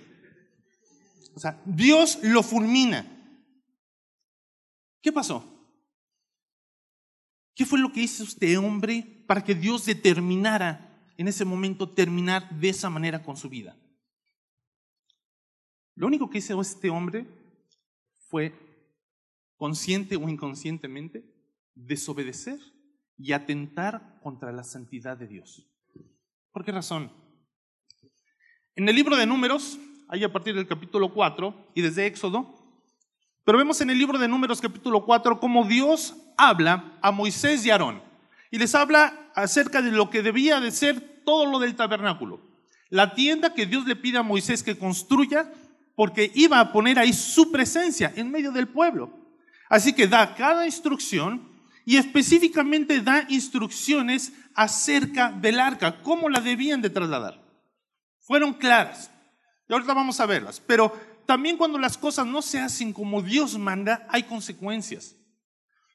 O 1.33 1.39
sea, 1.39 1.61
Dios 1.65 2.19
lo 2.23 2.43
fulmina. 2.43 3.05
¿Qué 5.01 5.11
pasó? 5.11 5.45
¿Qué 7.55 7.65
fue 7.65 7.79
lo 7.79 7.91
que 7.91 8.01
hizo 8.01 8.23
este 8.23 8.57
hombre 8.57 9.23
para 9.27 9.43
que 9.43 9.55
Dios 9.55 9.85
determinara 9.85 10.91
en 11.21 11.27
ese 11.27 11.45
momento 11.45 11.87
terminar 11.87 12.49
de 12.59 12.69
esa 12.69 12.89
manera 12.89 13.21
con 13.21 13.37
su 13.37 13.47
vida. 13.47 13.77
Lo 15.93 16.07
único 16.07 16.31
que 16.31 16.39
hizo 16.39 16.59
este 16.59 16.89
hombre 16.89 17.27
fue, 18.27 18.53
consciente 19.55 20.15
o 20.15 20.27
inconscientemente, 20.27 21.23
desobedecer 21.75 22.59
y 23.19 23.33
atentar 23.33 24.19
contra 24.23 24.51
la 24.51 24.63
santidad 24.63 25.15
de 25.15 25.27
Dios. 25.27 25.71
¿Por 26.51 26.65
qué 26.65 26.71
razón? 26.71 27.11
En 28.75 28.89
el 28.89 28.95
libro 28.95 29.15
de 29.15 29.27
números, 29.27 29.77
ahí 30.11 30.25
a 30.25 30.31
partir 30.31 30.53
del 30.53 30.67
capítulo 30.67 31.13
4 31.13 31.71
y 31.73 31.81
desde 31.81 32.05
Éxodo, 32.05 32.53
pero 33.45 33.57
vemos 33.57 33.79
en 33.79 33.89
el 33.89 33.97
libro 33.97 34.19
de 34.19 34.27
números 34.27 34.59
capítulo 34.59 35.05
4 35.05 35.39
cómo 35.39 35.65
Dios 35.65 36.15
habla 36.37 36.97
a 37.01 37.11
Moisés 37.11 37.65
y 37.65 37.71
Aarón 37.71 38.03
y 38.51 38.59
les 38.59 38.75
habla 38.75 39.31
acerca 39.35 39.81
de 39.81 39.89
lo 39.89 40.09
que 40.09 40.21
debía 40.21 40.59
de 40.59 40.71
ser 40.71 41.23
todo 41.23 41.45
lo 41.45 41.59
del 41.59 41.77
tabernáculo. 41.77 42.41
La 42.89 43.15
tienda 43.15 43.53
que 43.53 43.65
Dios 43.65 43.85
le 43.85 43.95
pide 43.95 44.17
a 44.17 44.23
Moisés 44.23 44.63
que 44.63 44.77
construya 44.77 45.49
porque 45.95 46.29
iba 46.35 46.59
a 46.59 46.73
poner 46.73 46.99
ahí 46.99 47.13
su 47.13 47.49
presencia 47.49 48.11
en 48.13 48.31
medio 48.31 48.51
del 48.51 48.67
pueblo. 48.67 49.17
Así 49.69 49.93
que 49.93 50.07
da 50.07 50.35
cada 50.35 50.65
instrucción 50.65 51.49
y 51.85 51.95
específicamente 51.95 52.99
da 52.99 53.25
instrucciones 53.29 54.33
acerca 54.55 55.31
del 55.31 55.57
arca, 55.57 56.01
cómo 56.01 56.27
la 56.27 56.41
debían 56.41 56.81
de 56.81 56.89
trasladar. 56.89 57.41
Fueron 58.19 58.53
claras. 58.53 59.09
Y 59.71 59.73
ahorita 59.73 59.93
vamos 59.93 60.19
a 60.19 60.25
verlas. 60.25 60.59
Pero 60.59 60.91
también 61.25 61.55
cuando 61.55 61.77
las 61.77 61.97
cosas 61.97 62.27
no 62.27 62.41
se 62.41 62.59
hacen 62.59 62.91
como 62.91 63.21
Dios 63.21 63.57
manda, 63.57 64.05
hay 64.09 64.23
consecuencias. 64.23 65.15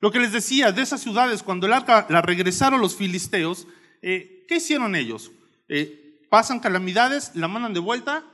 Lo 0.01 0.11
que 0.11 0.19
les 0.19 0.33
decía 0.33 0.73
de 0.73 0.81
esas 0.81 1.03
ciudades, 1.03 1.43
cuando 1.43 1.67
el 1.67 1.75
arca 1.75 2.07
la 2.09 2.23
regresaron 2.23 2.81
los 2.81 2.97
filisteos, 2.97 3.69
eh, 4.01 4.47
¿qué 4.49 4.57
hicieron 4.57 4.97
ellos? 4.97 5.31
Eh, 5.69 6.27
pasan 6.31 6.59
calamidades, 6.59 7.33
la 7.35 7.49
mandan 7.49 7.75
de 7.75 7.81
vuelta. 7.81 8.25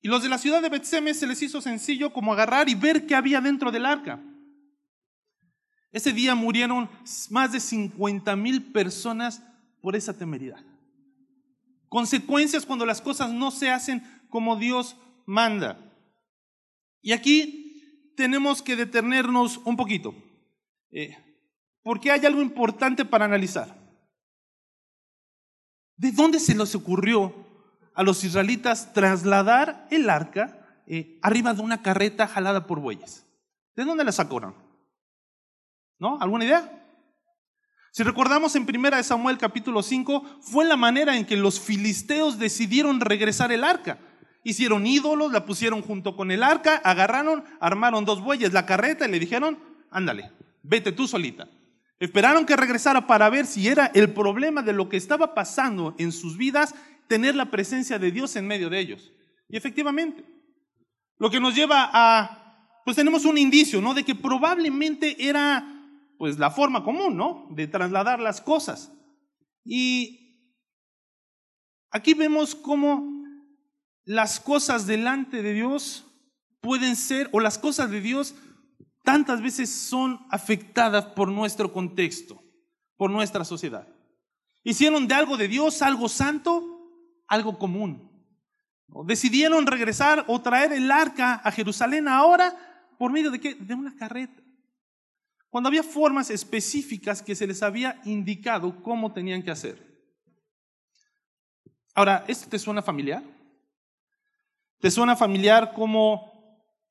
Y 0.00 0.06
los 0.06 0.22
de 0.22 0.28
la 0.28 0.38
ciudad 0.38 0.62
de 0.62 0.68
Betsemes 0.68 1.18
se 1.18 1.26
les 1.26 1.42
hizo 1.42 1.60
sencillo 1.60 2.12
como 2.12 2.32
agarrar 2.32 2.68
y 2.68 2.76
ver 2.76 3.04
qué 3.04 3.16
había 3.16 3.40
dentro 3.40 3.72
del 3.72 3.84
arca. 3.84 4.22
Ese 5.90 6.12
día 6.12 6.36
murieron 6.36 6.88
más 7.30 7.50
de 7.50 7.58
50 7.58 8.36
mil 8.36 8.70
personas 8.70 9.42
por 9.82 9.96
esa 9.96 10.16
temeridad. 10.16 10.67
Consecuencias 11.88 12.66
cuando 12.66 12.84
las 12.84 13.00
cosas 13.00 13.32
no 13.32 13.50
se 13.50 13.70
hacen 13.70 14.02
como 14.28 14.56
Dios 14.56 14.96
manda. 15.26 15.78
Y 17.00 17.12
aquí 17.12 18.12
tenemos 18.16 18.62
que 18.62 18.76
detenernos 18.76 19.58
un 19.58 19.76
poquito. 19.76 20.14
Eh, 20.90 21.16
porque 21.82 22.10
hay 22.10 22.24
algo 22.26 22.42
importante 22.42 23.04
para 23.04 23.24
analizar. 23.24 23.76
¿De 25.96 26.12
dónde 26.12 26.38
se 26.38 26.54
les 26.54 26.74
ocurrió 26.74 27.34
a 27.94 28.02
los 28.02 28.22
israelitas 28.24 28.92
trasladar 28.92 29.86
el 29.90 30.10
arca 30.10 30.82
eh, 30.86 31.18
arriba 31.22 31.54
de 31.54 31.62
una 31.62 31.82
carreta 31.82 32.26
jalada 32.28 32.66
por 32.66 32.80
bueyes? 32.80 33.26
¿De 33.74 33.84
dónde 33.84 34.04
la 34.04 34.12
sacaron? 34.12 34.54
¿No? 35.98 36.20
¿Alguna 36.20 36.44
idea? 36.44 36.87
Si 37.98 38.04
recordamos 38.04 38.54
en 38.54 38.62
1 38.62 39.02
Samuel 39.02 39.38
capítulo 39.38 39.82
5, 39.82 40.22
fue 40.40 40.64
la 40.64 40.76
manera 40.76 41.16
en 41.16 41.26
que 41.26 41.36
los 41.36 41.58
filisteos 41.58 42.38
decidieron 42.38 43.00
regresar 43.00 43.50
el 43.50 43.64
arca. 43.64 43.98
Hicieron 44.44 44.86
ídolos, 44.86 45.32
la 45.32 45.44
pusieron 45.44 45.82
junto 45.82 46.14
con 46.14 46.30
el 46.30 46.44
arca, 46.44 46.76
agarraron, 46.76 47.42
armaron 47.58 48.04
dos 48.04 48.22
bueyes, 48.22 48.52
la 48.52 48.66
carreta 48.66 49.08
y 49.08 49.10
le 49.10 49.18
dijeron, 49.18 49.58
ándale, 49.90 50.30
vete 50.62 50.92
tú 50.92 51.08
solita. 51.08 51.48
Esperaron 51.98 52.46
que 52.46 52.56
regresara 52.56 53.04
para 53.08 53.28
ver 53.30 53.46
si 53.46 53.66
era 53.66 53.86
el 53.86 54.12
problema 54.12 54.62
de 54.62 54.74
lo 54.74 54.88
que 54.88 54.96
estaba 54.96 55.34
pasando 55.34 55.96
en 55.98 56.12
sus 56.12 56.36
vidas, 56.36 56.76
tener 57.08 57.34
la 57.34 57.50
presencia 57.50 57.98
de 57.98 58.12
Dios 58.12 58.36
en 58.36 58.46
medio 58.46 58.70
de 58.70 58.78
ellos. 58.78 59.12
Y 59.48 59.56
efectivamente, 59.56 60.24
lo 61.18 61.30
que 61.30 61.40
nos 61.40 61.52
lleva 61.52 61.90
a, 61.92 62.80
pues 62.84 62.96
tenemos 62.96 63.24
un 63.24 63.38
indicio, 63.38 63.80
¿no? 63.80 63.92
De 63.92 64.04
que 64.04 64.14
probablemente 64.14 65.16
era, 65.28 65.77
pues 66.18 66.38
la 66.38 66.50
forma 66.50 66.84
común, 66.84 67.16
¿no? 67.16 67.46
De 67.50 67.66
trasladar 67.66 68.20
las 68.20 68.40
cosas. 68.40 68.92
Y 69.64 70.52
aquí 71.90 72.14
vemos 72.14 72.54
cómo 72.54 73.18
las 74.04 74.40
cosas 74.40 74.86
delante 74.86 75.42
de 75.42 75.54
Dios 75.54 76.04
pueden 76.60 76.96
ser, 76.96 77.28
o 77.32 77.40
las 77.40 77.56
cosas 77.56 77.90
de 77.90 78.00
Dios 78.00 78.34
tantas 79.04 79.40
veces 79.40 79.70
son 79.70 80.20
afectadas 80.30 81.06
por 81.06 81.30
nuestro 81.30 81.72
contexto, 81.72 82.42
por 82.96 83.10
nuestra 83.10 83.44
sociedad. 83.44 83.86
Hicieron 84.64 85.06
de 85.06 85.14
algo 85.14 85.36
de 85.36 85.48
Dios 85.48 85.82
algo 85.82 86.08
santo, 86.08 86.62
algo 87.26 87.58
común. 87.58 88.10
Decidieron 89.06 89.66
regresar 89.66 90.24
o 90.26 90.40
traer 90.40 90.72
el 90.72 90.90
arca 90.90 91.34
a 91.34 91.52
Jerusalén 91.52 92.08
ahora 92.08 92.56
por 92.98 93.12
medio 93.12 93.30
de 93.30 93.40
qué? 93.40 93.54
De 93.54 93.74
una 93.74 93.94
carreta. 93.94 94.42
Cuando 95.50 95.68
había 95.68 95.82
formas 95.82 96.30
específicas 96.30 97.22
que 97.22 97.34
se 97.34 97.46
les 97.46 97.62
había 97.62 98.00
indicado 98.04 98.82
cómo 98.82 99.12
tenían 99.12 99.42
que 99.42 99.50
hacer. 99.50 99.86
Ahora, 101.94 102.24
¿esto 102.28 102.48
te 102.50 102.58
suena 102.58 102.82
familiar? 102.82 103.22
¿Te 104.78 104.90
suena 104.90 105.16
familiar 105.16 105.72
cómo 105.74 106.32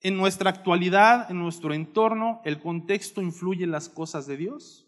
en 0.01 0.17
nuestra 0.17 0.49
actualidad, 0.49 1.29
en 1.29 1.39
nuestro 1.39 1.73
entorno, 1.73 2.41
el 2.45 2.59
contexto 2.59 3.21
influye 3.21 3.63
en 3.63 3.71
las 3.71 3.89
cosas 3.89 4.25
de 4.27 4.37
Dios? 4.37 4.87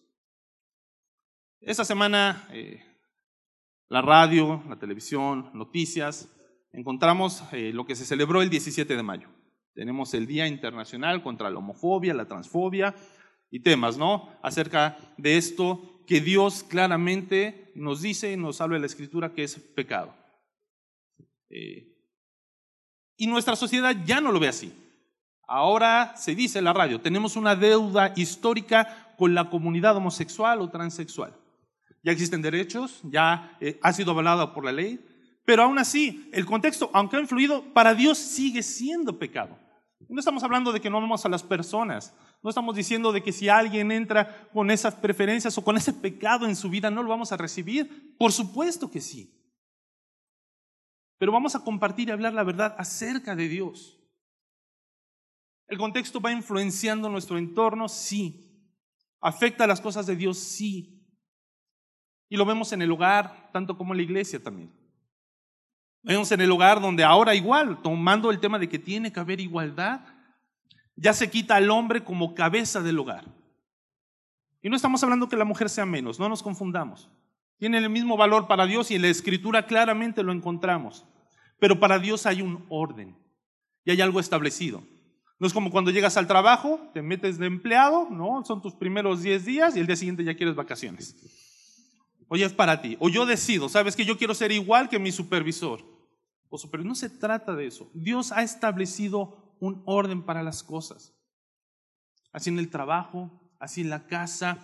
Esta 1.62 1.86
semana, 1.86 2.48
eh, 2.52 2.84
la 3.88 4.02
radio, 4.02 4.64
la 4.68 4.80
televisión, 4.80 5.52
noticias, 5.54 6.28
encontramos 6.74 7.44
eh, 7.52 7.72
lo 7.74 7.86
que 7.86 7.96
se 7.96 8.06
celebró 8.06 8.42
el 8.42 8.50
17 8.50 8.96
de 8.96 9.04
mayo. 9.04 9.30
Tenemos 9.74 10.14
el 10.14 10.26
Día 10.26 10.48
Internacional 10.48 11.22
contra 11.22 11.50
la 11.50 11.60
Homofobia, 11.60 12.14
la 12.14 12.28
Transfobia 12.28 12.96
y 13.52 13.62
temas, 13.62 13.98
¿no? 13.98 14.30
Acerca 14.42 14.98
de 15.18 15.38
esto 15.38 16.04
que 16.06 16.22
Dios 16.22 16.64
claramente 16.64 17.72
nos 17.76 18.02
dice 18.02 18.32
y 18.32 18.38
nos 18.38 18.62
habla 18.62 18.76
de 18.76 18.82
la 18.82 18.86
Escritura 18.88 19.34
que 19.34 19.44
es 19.44 19.58
pecado. 19.58 20.16
Eh, 21.50 21.96
y 23.18 23.28
nuestra 23.28 23.56
sociedad 23.56 23.96
ya 24.06 24.22
no 24.22 24.32
lo 24.32 24.40
ve 24.40 24.48
así. 24.48 24.74
Ahora 25.48 26.16
se 26.16 26.36
dice 26.36 26.60
en 26.60 26.66
la 26.66 26.74
radio, 26.74 27.02
tenemos 27.02 27.36
una 27.36 27.56
deuda 27.56 28.14
histórica 28.16 29.14
con 29.18 29.34
la 29.34 29.50
comunidad 29.50 29.98
homosexual 29.98 30.62
o 30.62 30.70
transexual. 30.70 31.36
Ya 32.04 32.12
existen 32.12 32.42
derechos, 32.42 33.02
ya 33.04 33.58
eh, 33.60 33.80
ha 33.82 33.92
sido 33.92 34.12
avalado 34.12 34.54
por 34.54 34.64
la 34.64 34.72
ley, 34.72 35.04
pero 35.44 35.64
aún 35.64 35.80
así, 35.80 36.30
el 36.32 36.46
contexto, 36.46 36.90
aunque 36.94 37.18
ha 37.18 37.20
influido, 37.20 37.64
para 37.74 37.96
Dios 37.96 38.18
sigue 38.18 38.62
siendo 38.62 39.18
pecado. 39.18 39.58
No 40.10 40.20
estamos 40.20 40.44
hablando 40.44 40.72
de 40.72 40.82
que 40.82 40.90
no 40.90 40.98
amamos 40.98 41.24
a 41.24 41.30
las 41.30 41.44
personas, 41.44 42.16
no 42.42 42.50
estamos 42.50 42.76
diciendo 42.76 43.12
de 43.12 43.22
que 43.22 43.32
si 43.32 43.48
alguien 43.48 43.92
entra 43.92 44.50
con 44.52 44.72
esas 44.72 44.96
preferencias 44.96 45.56
o 45.56 45.64
con 45.64 45.78
ese 45.78 45.94
pecado 45.94 46.48
en 46.48 46.56
su 46.56 46.68
vida, 46.68 46.90
no 46.90 47.04
lo 47.04 47.10
vamos 47.10 47.32
a 47.32 47.38
recibir. 47.38 48.16
Por 48.18 48.32
supuesto 48.32 48.90
que 48.90 49.02
sí. 49.02 49.40
Pero 51.20 51.32
vamos 51.32 51.54
a 51.54 51.64
compartir 51.64 52.08
y 52.08 52.12
hablar 52.12 52.34
la 52.34 52.44
verdad 52.44 52.74
acerca 52.80 53.36
de 53.36 53.48
Dios. 53.48 54.00
¿El 55.68 55.78
contexto 55.78 56.20
va 56.20 56.32
influenciando 56.32 57.08
nuestro 57.08 57.38
entorno? 57.38 57.88
Sí. 57.88 58.66
¿Afecta 59.22 59.68
las 59.68 59.80
cosas 59.80 60.08
de 60.08 60.16
Dios? 60.16 60.40
Sí. 60.40 61.06
Y 62.30 62.38
lo 62.38 62.46
vemos 62.46 62.74
en 62.74 62.82
el 62.82 62.92
hogar, 62.92 63.52
tanto 63.52 63.78
como 63.78 63.94
en 63.94 63.98
la 63.98 64.04
iglesia 64.04 64.42
también. 64.42 64.79
Vemos 66.02 66.32
en 66.32 66.42
el 66.42 66.52
hogar 66.52 66.82
donde 66.82 67.04
ahora 67.04 67.36
igual, 67.36 67.82
tomando 67.82 68.32
el 68.32 68.40
tema 68.40 68.58
de 68.58 68.70
que 68.70 68.80
tiene 68.80 69.12
que 69.12 69.20
haber 69.20 69.40
igualdad, 69.40 70.02
ya 70.96 71.14
se 71.14 71.30
quita 71.30 71.56
al 71.56 71.70
hombre 71.70 72.04
como 72.04 72.34
cabeza 72.36 72.82
del 72.82 73.00
hogar. 73.00 73.26
Y 74.62 74.70
no 74.70 74.76
estamos 74.76 75.04
hablando 75.04 75.30
que 75.30 75.38
la 75.38 75.46
mujer 75.46 75.70
sea 75.70 75.86
menos, 75.86 76.20
no 76.20 76.30
nos 76.30 76.44
confundamos. 76.44 77.10
Tiene 77.58 77.78
el 77.78 77.90
mismo 77.90 78.18
valor 78.18 78.48
para 78.48 78.66
Dios 78.66 78.92
y 78.92 78.96
en 78.96 79.02
la 79.02 79.10
escritura 79.10 79.66
claramente 79.66 80.24
lo 80.24 80.32
encontramos. 80.32 81.06
Pero 81.60 81.80
para 81.80 82.00
Dios 82.00 82.26
hay 82.26 82.42
un 82.42 82.66
orden 82.70 83.18
y 83.84 83.92
hay 83.92 84.02
algo 84.02 84.20
establecido. 84.20 84.84
No 85.40 85.48
es 85.48 85.54
como 85.54 85.72
cuando 85.72 85.92
llegas 85.92 86.18
al 86.18 86.28
trabajo, 86.28 86.90
te 86.94 87.02
metes 87.02 87.38
de 87.38 87.48
empleado, 87.48 88.10
¿no? 88.10 88.44
Son 88.46 88.62
tus 88.62 88.76
primeros 88.76 89.22
10 89.24 89.46
días 89.46 89.76
y 89.76 89.80
el 89.80 89.88
día 89.88 89.96
siguiente 89.96 90.24
ya 90.24 90.36
quieres 90.36 90.56
vacaciones. 90.56 91.16
Oye, 92.30 92.46
es 92.46 92.54
para 92.54 92.82
ti. 92.82 92.96
O 93.00 93.10
yo 93.10 93.26
decido, 93.26 93.68
¿sabes 93.68 93.96
que 93.96 94.06
yo 94.06 94.18
quiero 94.18 94.34
ser 94.34 94.52
igual 94.52 94.88
que 94.88 95.00
mi 95.00 95.12
supervisor? 95.12 95.84
O. 96.50 96.58
No 96.78 96.96
se 96.96 97.10
trata 97.10 97.56
de 97.56 97.68
eso. 97.68 97.90
Dios 97.94 98.32
ha 98.32 98.44
establecido 98.44 99.56
un 99.60 99.84
orden 99.86 100.24
para 100.24 100.42
las 100.42 100.64
cosas. 100.64 101.14
Así 102.32 102.50
en 102.50 102.60
el 102.60 102.70
trabajo, 102.70 103.52
así 103.60 103.82
en 103.82 103.90
la 103.90 104.08
casa, 104.08 104.60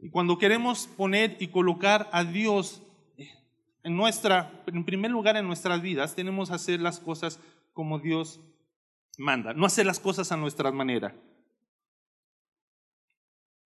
y 0.00 0.10
cuando 0.10 0.38
queremos 0.38 0.86
poner 0.86 1.36
y 1.40 1.48
colocar 1.48 2.10
a 2.12 2.24
Dios 2.24 2.82
en 3.82 3.96
nuestra, 3.96 4.62
en 4.66 4.84
primer 4.84 5.10
lugar 5.10 5.36
en 5.36 5.46
nuestras 5.46 5.80
vidas, 5.80 6.14
tenemos 6.14 6.48
que 6.48 6.54
hacer 6.54 6.80
las 6.80 7.00
cosas 7.00 7.40
como 7.72 7.98
Dios 7.98 8.40
manda, 9.18 9.54
no 9.54 9.66
hacer 9.66 9.86
las 9.86 10.00
cosas 10.00 10.30
a 10.32 10.36
nuestra 10.36 10.70
manera. 10.72 11.14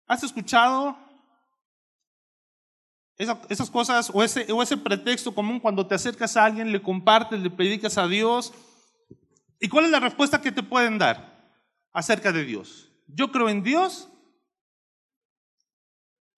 ¿Has 0.08 0.24
escuchado 0.24 0.98
esas 3.18 3.70
cosas 3.70 4.12
o 4.14 4.24
ese, 4.24 4.52
o 4.52 4.62
ese 4.64 4.78
pretexto 4.78 5.34
común 5.34 5.60
cuando 5.60 5.86
te 5.86 5.96
acercas 5.96 6.36
a 6.36 6.46
alguien, 6.46 6.72
le 6.72 6.82
compartes, 6.82 7.40
le 7.40 7.50
predicas 7.50 7.98
a 7.98 8.08
Dios? 8.08 8.54
¿Y 9.60 9.70
cuál 9.70 9.86
es 9.86 9.92
la 9.92 10.00
respuesta 10.00 10.42
que 10.42 10.52
te 10.52 10.64
pueden 10.64 10.98
dar 10.98 11.52
acerca 11.94 12.32
de 12.32 12.44
Dios? 12.44 12.92
Yo 13.08 13.32
creo 13.32 13.50
en 13.50 13.64
Dios 13.64 14.10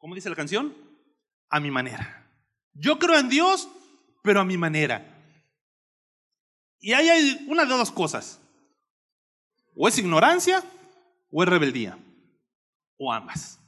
¿Cómo 0.06 0.14
dice 0.14 0.30
la 0.30 0.36
canción? 0.36 0.72
A 1.50 1.60
mi 1.60 1.72
manera. 1.72 2.30
Yo 2.74 3.00
creo 3.00 3.18
en 3.18 3.28
Dios, 3.28 3.68
pero 4.22 4.40
a 4.40 4.46
mi 4.46 4.56
manera. 4.56 5.04
Y 6.80 6.94
ahí 6.94 7.10
hay 7.10 7.44
una 7.50 7.66
de 7.66 7.70
dos 7.70 7.92
cosas. 7.92 8.40
O 9.76 9.88
es 9.88 9.98
ignorancia 9.98 10.64
o 11.32 11.42
es 11.42 11.50
rebeldía. 11.50 11.98
O 13.00 13.12
ambas. 13.12 13.60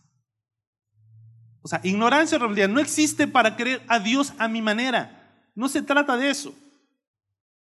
O 1.68 1.70
sea, 1.70 1.82
ignorancia 1.84 2.38
o 2.38 2.40
rebeldía 2.40 2.70
no 2.70 2.80
existe 2.80 3.28
para 3.28 3.58
creer 3.58 3.84
a 3.90 4.00
Dios 4.00 4.34
a 4.38 4.48
mi 4.48 4.62
manera. 4.62 5.52
No 5.54 5.68
se 5.68 5.82
trata 5.82 6.16
de 6.16 6.30
eso. 6.30 6.56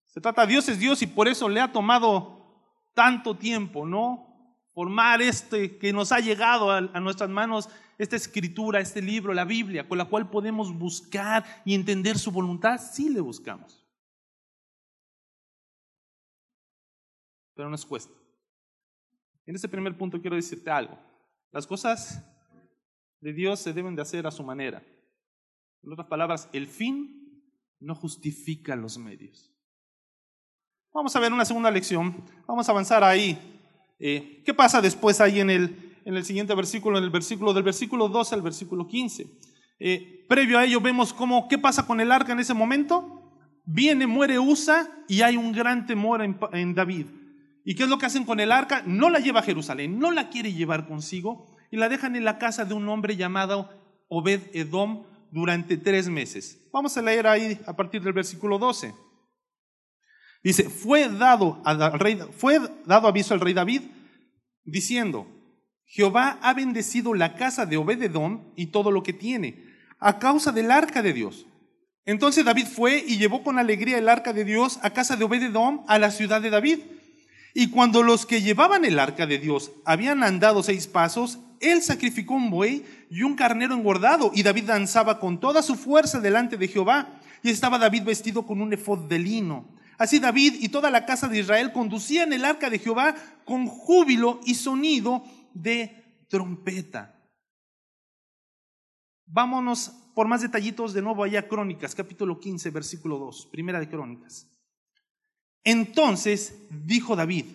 Se 0.07 0.21
trata, 0.21 0.45
Dios 0.47 0.69
es 0.69 0.81
Dios 0.81 1.01
y 1.03 1.07
por 1.07 1.29
eso 1.29 1.49
le 1.49 1.61
ha 1.61 1.71
tomado 1.71 2.59
tanto 2.93 3.37
tiempo, 3.37 3.87
¿no? 3.87 4.59
Formar 4.73 5.23
este 5.23 5.79
que 5.79 5.93
nos 5.93 6.11
ha 6.11 6.19
llegado 6.19 6.73
a, 6.73 6.81
nuestras 6.81 7.31
manos 7.31 7.69
esta 7.97 8.17
escritura, 8.17 8.81
este 8.81 9.01
libro, 9.01 9.33
la 9.33 9.45
Biblia, 9.45 9.87
con 9.87 9.97
la 9.97 10.07
cual 10.07 10.29
podemos 10.29 10.77
buscar 10.77 11.45
y 11.65 11.77
entender 11.77 12.19
su 12.19 12.33
voluntad, 12.33 12.81
sí 12.81 13.11
le 13.11 13.21
buscamos. 13.21 13.87
Pero 17.55 17.71
nos 17.71 17.87
cuesta. 17.87 18.13
En 19.47 19.55
este 19.55 19.69
primer 19.69 19.97
punto 19.97 20.21
quiero 20.21 20.35
decirte 20.35 20.69
algo. 20.69 20.99
Las 21.53 21.65
cosas 21.65 22.25
de 23.25 23.33
Dios 23.33 23.59
se 23.59 23.73
deben 23.73 23.97
de 23.97 24.03
hacer 24.03 24.27
a 24.27 24.31
su 24.31 24.45
manera. 24.45 24.83
En 25.83 25.93
otras 25.93 26.09
palabras, 26.09 26.49
el 26.53 26.67
fin 26.67 27.43
no 27.81 27.95
justifica 27.95 28.77
los 28.77 28.99
medios. 28.99 29.51
Vamos 30.93 31.17
a 31.17 31.21
ver 31.21 31.33
una 31.33 31.45
segunda 31.45 31.71
lección. 31.71 32.15
Vamos 32.47 32.69
a 32.69 32.73
avanzar 32.73 33.03
ahí. 33.03 33.37
Eh, 33.99 34.43
¿Qué 34.45 34.55
pasa 34.55 34.81
después 34.81 35.21
ahí 35.21 35.41
en 35.41 35.51
el 35.51 35.95
en 36.05 36.17
el 36.17 36.25
siguiente 36.25 36.55
versículo, 36.55 36.99
en 36.99 37.05
el 37.05 37.11
versículo 37.11 37.53
del 37.53 37.63
versículo 37.63 38.09
12 38.09 38.35
al 38.35 38.43
versículo 38.43 38.87
15. 38.87 39.27
Eh, 39.81 40.25
previo 40.29 40.59
a 40.59 40.65
ello 40.65 40.81
vemos 40.81 41.13
cómo, 41.13 41.49
qué 41.49 41.59
pasa 41.59 41.87
con 41.87 42.01
el 42.01 42.13
arca 42.13 42.33
en 42.33 42.41
ese 42.41 42.55
momento. 42.55 43.23
Viene, 43.65 44.07
muere 44.07 44.39
Usa 44.39 44.87
y 45.09 45.23
hay 45.23 45.37
un 45.37 45.53
gran 45.53 45.87
temor 45.87 46.23
en, 46.23 46.75
David. 46.75 47.07
¿Y 47.65 47.75
qué 47.75 47.85
es 47.85 47.89
lo 47.89 47.97
que 47.97 48.07
hacen 48.07 48.25
con 48.25 48.41
el 48.41 48.53
arca? 48.53 48.83
No 48.85 49.09
la 49.09 49.19
lleva 49.19 49.41
a 49.41 49.45
Jerusalén, 49.45 49.99
no 49.99 50.11
la 50.11 50.29
quiere 50.29 50.53
llevar 50.53 50.87
consigo 50.87 51.54
y 51.75 51.77
la 51.77 51.89
dejan 51.89 52.15
en 52.15 52.25
la 52.25 52.39
casa 52.39 52.65
de 52.65 52.73
un 52.73 52.89
hombre 52.89 53.17
llamado 53.17 53.69
Obed 54.07 54.43
Edom 54.53 55.07
durante 55.33 55.77
tres 55.77 56.09
meses. 56.09 56.69
Vamos 56.73 56.97
a 56.97 57.03
leer 57.03 57.27
ahí 57.27 57.61
a 57.67 57.75
partir 57.75 58.01
del 58.01 58.13
versículo 58.13 58.61
12. 58.61 58.95
Dice, 60.45 60.71
fue 60.71 61.09
dado, 61.09 61.61
al 61.65 61.99
rey, 61.99 62.17
fue 62.39 62.61
dado 62.87 63.09
aviso 63.09 63.35
al 63.35 63.41
rey 63.41 63.55
David 63.55 63.83
diciendo, 64.63 65.27
Jehová 65.85 66.39
ha 66.43 66.55
bendecido 66.55 67.13
la 67.13 67.35
casa 67.35 67.67
de 67.67 67.77
Obededón 67.77 68.53
y 68.55 68.67
todo 68.67 68.93
lo 68.93 69.03
que 69.03 69.13
tiene, 69.13 69.65
a 69.99 70.21
causa 70.21 70.53
del 70.53 70.71
arca 70.71 71.03
de 71.03 71.13
Dios. 71.13 71.45
Entonces 72.05 72.45
David 72.45 72.69
fue 72.69 73.05
y 73.05 73.19
llevó 73.19 73.43
con 73.43 73.59
alegría 73.59 73.99
el 73.99 74.09
arca 74.09 74.33
de 74.33 74.45
Dios 74.45 74.79
a 74.83 74.91
casa 74.91 75.17
de 75.17 75.25
Obededón, 75.25 75.81
a 75.89 75.99
la 75.99 76.13
ciudad 76.13 76.41
de 76.41 76.51
David. 76.51 76.79
Y 77.53 77.71
cuando 77.71 78.05
los 78.05 78.27
que 78.27 78.43
llevaban 78.43 78.85
el 78.85 79.01
arca 79.01 79.27
de 79.27 79.39
Dios 79.39 79.73
habían 79.85 80.23
andado 80.23 80.63
seis 80.63 80.87
pasos, 80.87 81.41
él 81.61 81.83
sacrificó 81.83 82.35
un 82.35 82.51
buey 82.51 82.85
y 83.11 83.23
un 83.23 83.37
carnero 83.37 83.75
engordado, 83.75 84.31
y 84.35 84.43
David 84.43 84.65
danzaba 84.65 85.21
con 85.21 85.39
toda 85.41 85.63
su 85.63 85.77
fuerza 85.77 86.21
delante 86.21 86.57
de 86.57 86.69
Jehová. 86.69 87.21
Y 87.43 87.51
estaba 87.51 87.79
David 87.79 88.05
vestido 88.05 88.47
con 88.47 88.61
un 88.61 88.73
efod 88.73 89.09
de 89.09 89.19
lino. 89.19 89.69
Así 89.99 90.19
David 90.19 90.55
y 90.61 90.69
toda 90.71 90.91
la 90.91 91.07
casa 91.07 91.29
de 91.29 91.39
Israel 91.39 91.73
conducían 91.73 92.33
el 92.33 92.45
arca 92.45 92.71
de 92.71 92.79
Jehová 92.79 93.15
con 93.45 93.67
júbilo 93.67 94.41
y 94.45 94.55
sonido 94.55 95.25
de 95.53 96.05
trompeta. 96.29 97.15
Vámonos 99.27 99.93
por 100.15 100.27
más 100.29 100.43
detallitos 100.43 100.93
de 100.93 101.03
nuevo 101.03 101.25
allá 101.25 101.49
Crónicas, 101.49 101.95
capítulo 101.95 102.41
15, 102.41 102.71
versículo 102.71 103.19
2, 103.19 103.47
primera 103.47 103.81
de 103.81 103.89
Crónicas. 103.89 104.49
Entonces 105.65 106.57
dijo 106.71 107.17
David, 107.17 107.47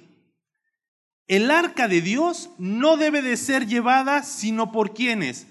el 1.29 1.51
arca 1.51 1.87
de 1.87 2.01
Dios 2.01 2.49
no 2.57 2.97
debe 2.97 3.21
de 3.21 3.37
ser 3.37 3.67
llevada 3.67 4.23
sino 4.23 4.71
por 4.71 4.93
quienes, 4.93 5.45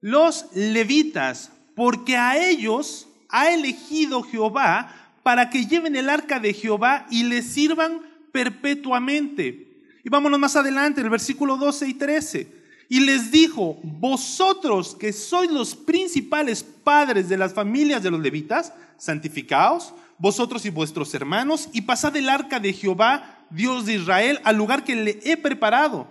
los 0.00 0.46
levitas, 0.54 1.52
porque 1.76 2.16
a 2.16 2.38
ellos 2.38 3.06
ha 3.28 3.52
elegido 3.52 4.22
Jehová 4.22 5.12
para 5.22 5.50
que 5.50 5.66
lleven 5.66 5.94
el 5.96 6.08
arca 6.08 6.40
de 6.40 6.54
Jehová 6.54 7.06
y 7.10 7.24
le 7.24 7.42
sirvan 7.42 8.00
perpetuamente. 8.32 9.84
Y 10.02 10.08
vámonos 10.08 10.40
más 10.40 10.56
adelante, 10.56 11.02
el 11.02 11.10
versículo 11.10 11.58
12 11.58 11.88
y 11.88 11.94
13. 11.94 12.58
Y 12.88 13.00
les 13.00 13.30
dijo, 13.30 13.78
vosotros 13.82 14.96
que 14.98 15.12
sois 15.12 15.50
los 15.50 15.74
principales 15.74 16.62
padres 16.62 17.28
de 17.28 17.36
las 17.36 17.52
familias 17.52 18.02
de 18.02 18.10
los 18.10 18.20
levitas, 18.20 18.72
santificaos, 18.96 19.92
vosotros 20.16 20.64
y 20.64 20.70
vuestros 20.70 21.12
hermanos, 21.12 21.68
y 21.74 21.82
pasad 21.82 22.16
el 22.16 22.30
arca 22.30 22.58
de 22.58 22.72
Jehová, 22.72 23.37
Dios 23.50 23.86
de 23.86 23.94
Israel, 23.94 24.40
al 24.44 24.56
lugar 24.56 24.84
que 24.84 24.96
le 24.96 25.20
he 25.24 25.36
preparado. 25.36 26.08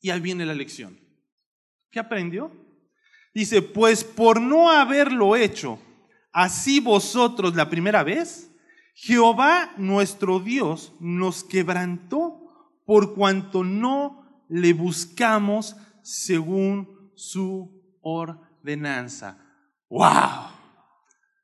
Y 0.00 0.10
ahí 0.10 0.20
viene 0.20 0.46
la 0.46 0.54
lección. 0.54 0.98
¿Qué 1.90 2.00
aprendió? 2.00 2.50
Dice, 3.34 3.62
pues 3.62 4.04
por 4.04 4.40
no 4.40 4.70
haberlo 4.70 5.36
hecho, 5.36 5.78
así 6.32 6.80
vosotros 6.80 7.54
la 7.54 7.70
primera 7.70 8.02
vez, 8.02 8.50
Jehová 8.94 9.72
nuestro 9.76 10.38
Dios 10.40 10.92
nos 11.00 11.44
quebrantó 11.44 12.38
por 12.84 13.14
cuanto 13.14 13.64
no 13.64 14.44
le 14.48 14.72
buscamos 14.74 15.76
según 16.02 17.12
su 17.14 17.98
ordenanza. 18.02 19.38
¡Wow! 19.88 20.50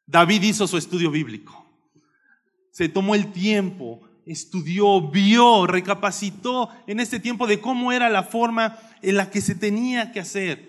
David 0.07 0.43
hizo 0.43 0.67
su 0.67 0.77
estudio 0.77 1.11
bíblico. 1.11 1.67
Se 2.71 2.89
tomó 2.89 3.15
el 3.15 3.33
tiempo, 3.33 4.08
estudió, 4.29 5.01
vio, 5.11 5.67
recapacitó 5.67 6.69
en 6.87 7.01
este 7.01 7.19
tiempo 7.19 7.47
de 7.47 7.61
cómo 7.61 7.93
era 7.93 8.11
la 8.11 8.23
forma 8.23 8.79
en 9.01 9.17
la 9.17 9.31
que 9.31 9.41
se 9.41 9.55
tenía 9.55 10.13
que 10.13 10.21
hacer. 10.21 10.69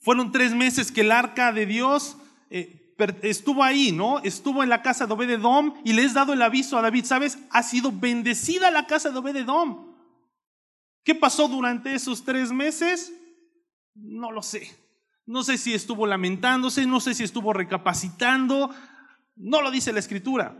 Fueron 0.00 0.30
tres 0.30 0.54
meses 0.54 0.92
que 0.92 1.00
el 1.00 1.10
arca 1.10 1.52
de 1.52 1.66
Dios 1.66 2.16
eh, 2.48 2.94
estuvo 3.22 3.64
ahí, 3.64 3.90
¿no? 3.90 4.20
Estuvo 4.20 4.62
en 4.62 4.68
la 4.68 4.82
casa 4.82 5.06
de 5.06 5.12
Obededom 5.12 5.74
y 5.84 5.92
le 5.94 6.04
has 6.04 6.14
dado 6.14 6.32
el 6.32 6.42
aviso 6.42 6.78
a 6.78 6.82
David, 6.82 7.04
¿sabes? 7.04 7.38
Ha 7.50 7.64
sido 7.64 7.90
bendecida 7.90 8.70
la 8.70 8.86
casa 8.86 9.10
de 9.10 9.18
Obededom. 9.18 9.96
¿Qué 11.02 11.14
pasó 11.14 11.48
durante 11.48 11.92
esos 11.92 12.24
tres 12.24 12.52
meses? 12.52 13.12
No 13.94 14.30
lo 14.30 14.42
sé. 14.42 14.76
No 15.24 15.42
sé 15.42 15.58
si 15.58 15.74
estuvo 15.74 16.06
lamentándose, 16.06 16.86
no 16.86 17.00
sé 17.00 17.14
si 17.14 17.24
estuvo 17.24 17.52
recapacitando. 17.52 18.70
No 19.34 19.60
lo 19.60 19.72
dice 19.72 19.92
la 19.92 19.98
escritura. 19.98 20.56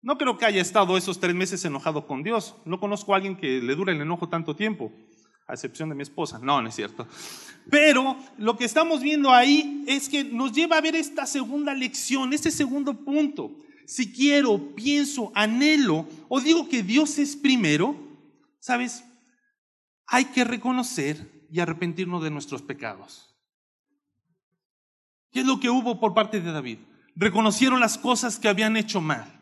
No 0.00 0.16
creo 0.16 0.38
que 0.38 0.46
haya 0.46 0.60
estado 0.60 0.96
esos 0.96 1.18
tres 1.18 1.34
meses 1.34 1.64
enojado 1.64 2.06
con 2.06 2.22
Dios. 2.22 2.54
No 2.64 2.78
conozco 2.78 3.12
a 3.12 3.16
alguien 3.16 3.36
que 3.36 3.60
le 3.60 3.74
dure 3.74 3.92
el 3.92 4.00
enojo 4.00 4.28
tanto 4.28 4.54
tiempo 4.54 4.92
a 5.48 5.54
excepción 5.54 5.88
de 5.88 5.94
mi 5.94 6.02
esposa. 6.02 6.38
No, 6.38 6.62
no 6.62 6.68
es 6.68 6.74
cierto. 6.74 7.06
Pero 7.70 8.16
lo 8.36 8.56
que 8.56 8.64
estamos 8.64 9.02
viendo 9.02 9.32
ahí 9.32 9.84
es 9.88 10.08
que 10.08 10.22
nos 10.22 10.52
lleva 10.52 10.76
a 10.76 10.80
ver 10.80 10.94
esta 10.94 11.26
segunda 11.26 11.74
lección, 11.74 12.32
este 12.32 12.50
segundo 12.50 12.94
punto. 13.04 13.56
Si 13.86 14.12
quiero, 14.12 14.74
pienso, 14.74 15.32
anhelo 15.34 16.06
o 16.28 16.40
digo 16.40 16.68
que 16.68 16.82
Dios 16.82 17.18
es 17.18 17.34
primero, 17.34 17.96
¿sabes? 18.60 19.04
Hay 20.06 20.26
que 20.26 20.44
reconocer 20.44 21.46
y 21.50 21.60
arrepentirnos 21.60 22.22
de 22.22 22.30
nuestros 22.30 22.62
pecados. 22.62 23.34
¿Qué 25.32 25.40
es 25.40 25.46
lo 25.46 25.58
que 25.58 25.70
hubo 25.70 25.98
por 25.98 26.14
parte 26.14 26.40
de 26.40 26.52
David? 26.52 26.78
Reconocieron 27.16 27.80
las 27.80 27.98
cosas 27.98 28.38
que 28.38 28.48
habían 28.48 28.76
hecho 28.76 29.00
mal. 29.00 29.37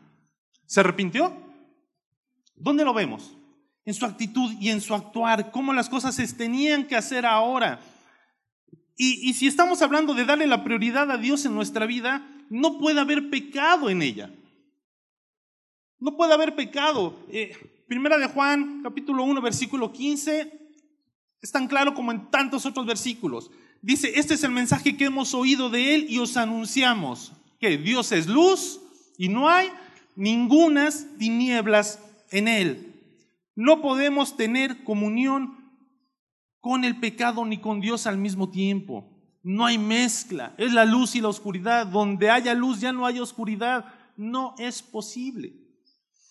¿Se 0.66 0.81
arrepintió? 0.81 1.33
¿Dónde 2.55 2.85
lo 2.85 2.92
vemos? 2.92 3.37
en 3.87 3.94
su 3.94 4.05
actitud 4.05 4.52
y 4.61 4.68
en 4.68 4.81
su 4.81 4.94
actuar, 4.94 5.52
cómo 5.52 5.72
las 5.72 5.88
cosas 5.88 6.16
se 6.16 6.26
tenían 6.35 6.87
que 6.87 6.96
hacer 6.96 7.24
ahora. 7.24 7.81
Y, 8.98 9.33
si 9.35 9.46
estamos 9.46 9.81
hablando 9.83 10.14
de 10.14 10.24
darle 10.24 10.46
la 10.46 10.64
prioridad 10.64 11.11
a 11.11 11.18
Dios 11.18 11.44
en 11.44 11.55
nuestra 11.55 11.87
vida, 11.87 12.26
no 12.50 12.79
puede 12.79 12.98
haber 12.98 13.31
pecado 13.31 13.88
en 13.88 14.02
ella. 14.02 14.31
No 16.00 16.16
puede 16.16 16.33
haber 16.33 16.57
pecado. 16.57 17.16
Eh, 17.31 17.85
primera 17.87 18.18
de 18.18 18.26
Juan, 18.26 18.81
capítulo 18.83 19.22
1, 19.22 19.40
versículo 19.40 19.92
15, 19.92 20.52
es 21.42 21.52
tan 21.52 21.68
claro 21.68 21.94
como 21.94 22.11
en 22.11 22.31
tantos 22.31 22.66
otros 22.66 22.87
versículos. 22.87 23.50
Dice, 23.83 24.18
este 24.18 24.35
es 24.35 24.42
el 24.42 24.50
mensaje 24.50 24.96
que 24.96 25.05
hemos 25.05 25.35
oído 25.35 25.68
de 25.68 25.94
Él 25.94 26.07
y 26.09 26.18
os 26.18 26.37
anunciamos, 26.37 27.33
que 27.61 27.76
Dios 27.76 28.11
es 28.12 28.26
luz 28.26 28.81
y 29.18 29.29
no 29.29 29.48
hay 29.48 29.70
ningunas 30.16 31.07
tinieblas 31.18 32.00
en 32.31 32.48
Él. 32.48 32.94
No 33.55 33.81
podemos 33.81 34.37
tener 34.37 34.85
comunión 34.85 35.57
con 36.61 36.85
el 36.85 36.98
pecado 36.98 37.44
ni 37.44 37.59
con 37.59 37.81
Dios 37.81 38.07
al 38.07 38.18
mismo 38.18 38.50
tiempo. 38.50 39.09
No 39.42 39.64
hay 39.64 39.79
mezcla. 39.79 40.55
Es 40.59 40.72
la 40.72 40.85
luz 40.85 41.14
y 41.14 41.20
la 41.20 41.29
oscuridad. 41.29 41.87
Donde 41.87 42.31
haya 42.31 42.55
luz 42.55 42.81
ya 42.81 42.92
no 42.92 43.07
hay 43.07 43.20
oscuridad. 43.20 43.85
No 44.16 44.55
es 44.59 44.83
posible. 44.83 45.55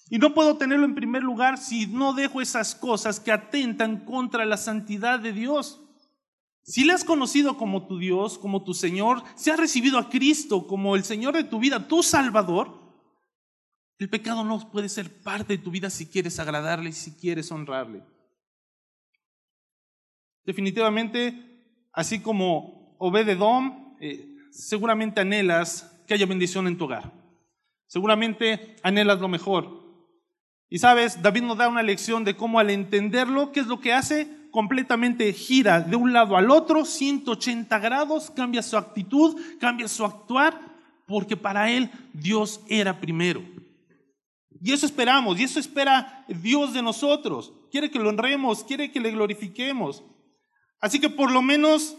Y 0.10 0.18
no 0.18 0.34
puedo 0.34 0.58
tenerlo 0.58 0.86
en 0.86 0.94
primer 0.94 1.24
lugar 1.24 1.58
si 1.58 1.88
no 1.88 2.14
dejo 2.14 2.42
esas 2.42 2.76
cosas 2.76 3.20
que 3.20 3.32
atentan 3.32 4.06
contra 4.06 4.46
la 4.46 4.58
santidad 4.58 5.20
de 5.20 5.34
Dios. 5.34 5.82
Si 6.62 6.84
le 6.84 6.94
has 6.94 7.04
conocido 7.04 7.58
como 7.58 7.88
tu 7.88 7.98
Dios, 7.98 8.38
como 8.38 8.64
tu 8.64 8.74
Señor, 8.74 9.24
si 9.36 9.50
has 9.50 9.60
recibido 9.60 9.98
a 9.98 10.10
Cristo 10.10 10.68
como 10.68 10.96
el 10.96 11.04
Señor 11.04 11.36
de 11.36 11.44
tu 11.44 11.60
vida, 11.60 11.88
tu 11.88 12.04
Salvador, 12.04 12.85
el 13.98 14.10
pecado 14.10 14.44
no 14.44 14.72
puede 14.72 14.90
ser 14.90 15.10
parte 15.24 15.58
de 15.58 15.64
tu 15.64 15.72
vida 15.72 15.90
si 15.90 16.06
quieres 16.08 16.40
agradarle 16.40 16.90
y 16.90 16.94
si 16.94 17.16
quieres 17.16 17.52
honrarle. 17.52 18.04
Definitivamente, 20.44 21.88
así 21.94 22.20
como 22.20 22.96
Obededom, 23.00 23.96
eh, 24.00 24.28
seguramente 24.52 25.22
anhelas 25.22 26.04
que 26.08 26.14
haya 26.14 26.26
bendición 26.26 26.68
en 26.68 26.78
tu 26.78 26.86
hogar. 26.86 27.12
Seguramente 27.88 28.76
anhelas 28.84 29.20
lo 29.20 29.28
mejor. 29.28 29.86
Y 30.70 30.80
sabes, 30.80 31.22
David 31.22 31.44
nos 31.44 31.58
da 31.58 31.70
una 31.70 31.84
lección 31.84 32.24
de 32.24 32.36
cómo 32.36 32.60
al 32.60 32.70
entenderlo, 32.70 33.52
¿qué 33.52 33.62
es 33.62 33.68
lo 33.68 33.80
que 33.80 33.94
hace? 33.94 34.28
Completamente 34.52 35.32
gira 35.34 35.80
de 35.82 35.96
un 35.96 36.14
lado 36.14 36.36
al 36.38 36.52
otro, 36.52 36.86
180 36.86 37.80
grados, 37.80 38.32
cambia 38.32 38.62
su 38.62 38.78
actitud, 38.78 39.40
cambia 39.60 39.88
su 39.88 40.04
actuar, 40.04 40.60
porque 41.06 41.38
para 41.38 41.72
él 41.72 41.90
Dios 42.14 42.62
era 42.68 43.00
primero. 43.00 43.55
Y 44.66 44.74
eso 44.74 44.88
esperamos, 44.88 45.40
y 45.40 45.44
eso 45.44 45.60
espera 45.60 46.26
Dios 46.28 46.74
de 46.74 46.82
nosotros. 46.82 47.54
Quiere 47.70 47.92
que 47.92 48.00
lo 48.00 48.10
honremos, 48.10 48.64
quiere 48.64 48.92
que 48.92 49.00
le 49.00 49.12
glorifiquemos. 49.12 50.04
Así 50.80 51.00
que 51.00 51.08
por 51.08 51.30
lo 51.30 51.44
menos 51.44 51.96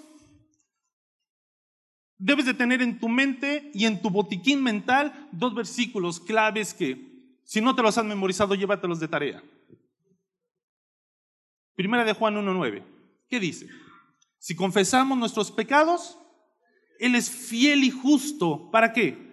debes 2.18 2.44
de 2.44 2.54
tener 2.54 2.82
en 2.82 2.98
tu 2.98 3.08
mente 3.08 3.70
y 3.72 3.86
en 3.86 4.02
tu 4.02 4.10
botiquín 4.10 4.64
mental 4.64 5.28
dos 5.30 5.54
versículos 5.54 6.18
claves 6.18 6.74
que, 6.74 7.38
si 7.44 7.60
no 7.60 7.76
te 7.76 7.82
los 7.82 7.96
has 7.98 8.04
memorizado, 8.04 8.56
llévatelos 8.56 8.98
de 8.98 9.06
tarea. 9.06 9.44
Primera 11.76 12.04
de 12.04 12.14
Juan 12.14 12.34
1.9. 12.34 12.82
¿Qué 13.28 13.38
dice? 13.38 13.68
Si 14.40 14.56
confesamos 14.56 15.16
nuestros 15.16 15.52
pecados, 15.52 16.18
Él 16.98 17.14
es 17.14 17.30
fiel 17.30 17.84
y 17.84 17.90
justo. 17.90 18.72
¿Para 18.72 18.92
qué? 18.92 19.25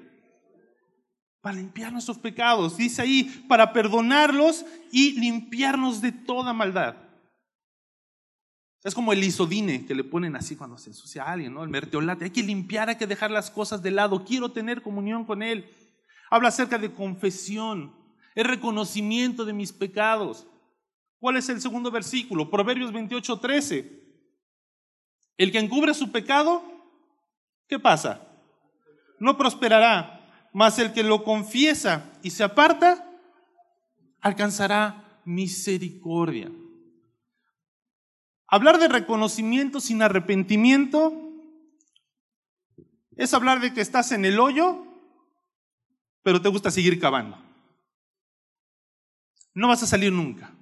Para 1.44 1.58
limpiar 1.58 1.92
nuestros 1.92 2.18
pecados. 2.18 2.78
Dice 2.78 3.02
ahí, 3.02 3.26
para 3.50 3.74
perdonarlos 3.74 4.66
y 4.94 5.20
limpiarnos 5.20 6.00
de 6.00 6.14
toda 6.14 6.54
maldad. 6.54 6.96
Es 8.82 8.96
como 8.96 9.12
el 9.12 9.22
isodine 9.22 9.86
que 9.86 9.94
le 9.94 10.06
ponen 10.06 10.38
así 10.38 10.56
cuando 10.56 10.78
se 10.78 10.92
ensucia 10.92 11.24
a 11.24 11.34
alguien, 11.34 11.54
¿no? 11.54 11.62
El 11.62 11.70
merteolate. 11.70 12.24
Hay 12.24 12.32
que 12.32 12.44
limpiar, 12.44 12.88
hay 12.88 12.96
que 12.96 13.08
dejar 13.08 13.30
las 13.30 13.52
cosas 13.52 13.84
de 13.84 13.92
lado. 13.92 14.24
Quiero 14.24 14.54
tener 14.54 14.82
comunión 14.82 15.26
con 15.26 15.44
Él. 15.44 15.70
Habla 16.30 16.48
acerca 16.48 16.78
de 16.78 16.94
confesión, 16.94 17.94
el 18.36 18.46
reconocimiento 18.46 19.44
de 19.44 19.52
mis 19.52 19.74
pecados. 19.74 20.48
¿Cuál 21.20 21.36
es 21.36 21.50
el 21.50 21.60
segundo 21.60 21.92
versículo? 21.92 22.50
Proverbios 22.50 22.94
28, 22.94 23.40
13. 23.40 24.02
El 25.38 25.52
que 25.52 25.60
encubre 25.60 25.94
su 25.94 26.10
pecado, 26.10 26.64
¿qué 27.68 27.80
pasa? 27.80 28.22
No 29.20 29.38
prosperará, 29.38 30.13
mas 30.54 30.78
el 30.80 30.94
que 30.94 31.04
lo 31.04 31.24
confiesa 31.24 32.12
y 32.22 32.30
se 32.30 32.44
aparta, 32.44 33.10
alcanzará 34.22 35.22
misericordia. 35.26 36.52
Hablar 38.48 38.78
de 38.78 38.88
reconocimiento 38.88 39.80
sin 39.80 40.02
arrepentimiento 40.04 41.12
es 43.16 43.34
hablar 43.34 43.60
de 43.60 43.74
que 43.74 43.82
estás 43.82 44.12
en 44.12 44.26
el 44.26 44.40
hoyo, 44.40 44.86
pero 46.22 46.42
te 46.42 46.50
gusta 46.50 46.70
seguir 46.72 47.00
cavando. 47.00 47.38
No 49.56 49.68
vas 49.68 49.84
a 49.84 49.88
salir 49.88 50.12
nunca. 50.12 50.54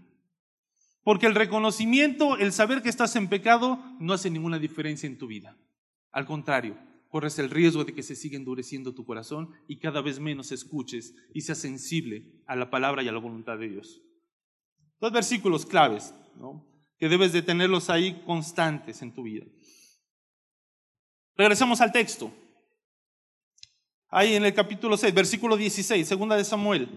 Porque 1.04 1.26
el 1.26 1.36
reconocimiento, 1.36 2.38
el 2.38 2.54
saber 2.54 2.82
que 2.82 2.90
estás 2.90 3.16
en 3.16 3.28
pecado, 3.28 3.84
no 4.00 4.14
hace 4.14 4.30
ninguna 4.30 4.60
diferencia 4.60 5.08
en 5.08 5.18
tu 5.18 5.28
vida. 5.28 5.58
Al 6.12 6.26
contrario, 6.26 6.78
corres 7.12 7.38
el 7.40 7.50
riesgo 7.50 7.84
de 7.84 7.94
que 7.94 8.04
se 8.04 8.16
siga 8.16 8.38
endureciendo 8.38 8.96
tu 8.96 9.06
corazón 9.06 9.52
y 9.68 9.80
cada 9.80 10.02
vez 10.02 10.20
menos 10.20 10.52
escuches 10.52 11.14
y 11.34 11.42
seas 11.42 11.58
sensible 11.58 12.42
a 12.48 12.56
la 12.56 12.72
palabra 12.72 13.04
y 13.04 13.10
a 13.10 13.12
la 13.12 13.20
voluntad 13.20 13.58
de 13.58 13.68
Dios. 13.68 14.02
Dos 15.00 15.12
versículos 15.12 15.66
claves, 15.66 16.16
¿no? 16.38 16.66
que 16.98 17.10
debes 17.10 17.34
de 17.34 17.42
tenerlos 17.42 17.90
ahí 17.90 18.22
constantes 18.26 19.02
en 19.02 19.14
tu 19.14 19.24
vida. 19.24 19.46
Regresamos 21.36 21.82
al 21.82 21.92
texto. 21.92 22.32
Ahí 24.08 24.36
en 24.36 24.46
el 24.46 24.54
capítulo 24.54 24.96
6, 24.96 25.14
versículo 25.14 25.58
16, 25.58 26.08
segunda 26.08 26.38
de 26.38 26.46
Samuel. 26.46 26.88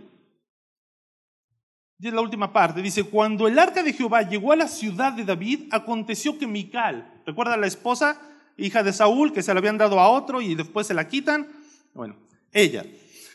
Y 1.98 2.08
es 2.08 2.12
la 2.12 2.20
última 2.20 2.52
parte. 2.52 2.82
Dice, 2.82 3.02
cuando 3.04 3.48
el 3.48 3.58
arca 3.58 3.82
de 3.82 3.92
Jehová 3.92 4.22
llegó 4.22 4.52
a 4.52 4.56
la 4.56 4.68
ciudad 4.68 5.12
de 5.12 5.24
David, 5.24 5.68
aconteció 5.72 6.38
que 6.38 6.46
Mical, 6.46 7.22
¿recuerda 7.24 7.56
la 7.56 7.66
esposa, 7.66 8.20
hija 8.56 8.82
de 8.82 8.92
Saúl, 8.92 9.32
que 9.32 9.42
se 9.42 9.52
la 9.52 9.58
habían 9.58 9.78
dado 9.78 9.98
a 10.00 10.08
otro 10.08 10.40
y 10.40 10.54
después 10.54 10.86
se 10.86 10.94
la 10.94 11.08
quitan? 11.08 11.48
Bueno, 11.94 12.16
ella 12.52 12.84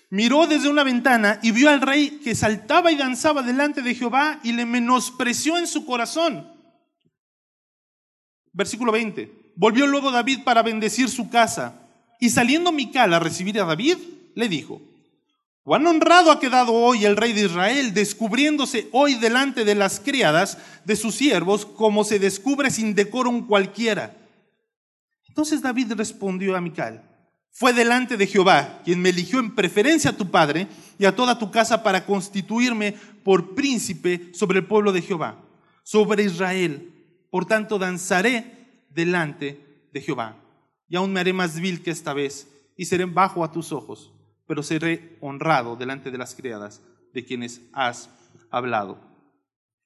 miró 0.10 0.48
desde 0.48 0.70
una 0.70 0.84
ventana 0.84 1.40
y 1.42 1.52
vio 1.52 1.70
al 1.70 1.82
rey 1.82 2.20
que 2.24 2.36
saltaba 2.36 2.92
y 2.92 2.96
danzaba 2.96 3.44
delante 3.44 3.82
de 3.82 3.96
Jehová 3.96 4.40
y 4.44 4.54
le 4.54 4.66
menospreció 4.66 5.58
en 5.58 5.68
su 5.68 5.86
corazón. 5.86 6.52
Versículo 8.52 8.92
20. 8.92 9.52
Volvió 9.56 9.86
luego 9.88 10.12
David 10.12 10.44
para 10.44 10.64
bendecir 10.64 11.10
su 11.10 11.30
casa. 11.30 11.76
Y 12.20 12.30
saliendo 12.30 12.72
Mical 12.72 13.14
a 13.14 13.20
recibir 13.20 13.60
a 13.62 13.66
David, 13.66 13.98
le 14.36 14.50
dijo, 14.50 14.82
cuán 15.64 15.86
honrado 15.88 16.32
ha 16.32 16.40
quedado 16.40 16.74
hoy 16.74 17.06
el 17.06 17.16
rey 17.16 17.32
de 17.32 17.46
Israel, 17.46 17.94
descubriéndose 17.94 18.90
hoy 18.92 19.16
delante 19.16 19.64
de 19.64 19.76
las 19.76 20.00
criadas 20.00 20.58
de 20.84 20.96
sus 20.96 21.16
siervos, 21.16 21.66
como 21.66 22.04
se 22.04 22.20
descubre 22.20 22.72
sin 22.72 22.96
decorum 22.96 23.48
cualquiera. 23.48 24.16
Entonces 25.40 25.62
David 25.62 25.94
respondió 25.94 26.58
a 26.58 26.60
Mical, 26.60 27.02
fue 27.50 27.72
delante 27.72 28.18
de 28.18 28.28
Jehová, 28.28 28.82
quien 28.84 29.02
me 29.02 29.08
eligió 29.08 29.40
en 29.40 29.56
preferencia 29.56 30.12
a 30.12 30.18
tu 30.18 30.30
padre 30.30 30.68
y 30.98 31.06
a 31.06 31.16
toda 31.16 31.40
tu 31.40 31.50
casa 31.50 31.82
para 31.82 32.06
constituirme 32.06 32.94
por 33.24 33.56
príncipe 33.56 34.34
sobre 34.34 34.60
el 34.60 34.66
pueblo 34.66 34.92
de 34.92 35.02
Jehová, 35.02 35.42
sobre 35.82 36.24
Israel 36.24 36.92
por 37.30 37.46
tanto, 37.46 37.80
danzaré 37.80 38.84
delante 38.90 39.88
de 39.94 40.02
Jehová. 40.02 40.36
Y 40.90 40.98
aún 40.98 41.14
me 41.14 41.22
haré 41.22 41.32
más 41.32 41.58
vil 41.58 41.82
que 41.82 41.92
esta 41.92 42.14
vez, 42.14 42.50
y 42.76 42.84
seré 42.84 43.06
bajo 43.06 43.46
a 43.46 43.52
tus 43.54 43.72
ojos, 43.72 44.12
pero 44.46 44.62
seré 44.62 45.18
honrado 45.22 45.78
delante 45.78 46.12
de 46.12 46.18
las 46.18 46.36
criadas 46.36 46.82
de 47.14 47.24
quienes 47.24 47.62
has 47.72 48.10
hablado. 48.52 49.00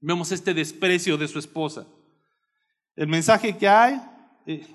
Vemos 0.02 0.32
este 0.32 0.56
desprecio 0.56 1.16
de 1.16 1.28
su 1.28 1.38
esposa. 1.38 1.86
El 2.96 3.08
mensaje 3.08 3.56
que 3.56 3.68
hay 3.68 4.02
eh, 4.48 4.66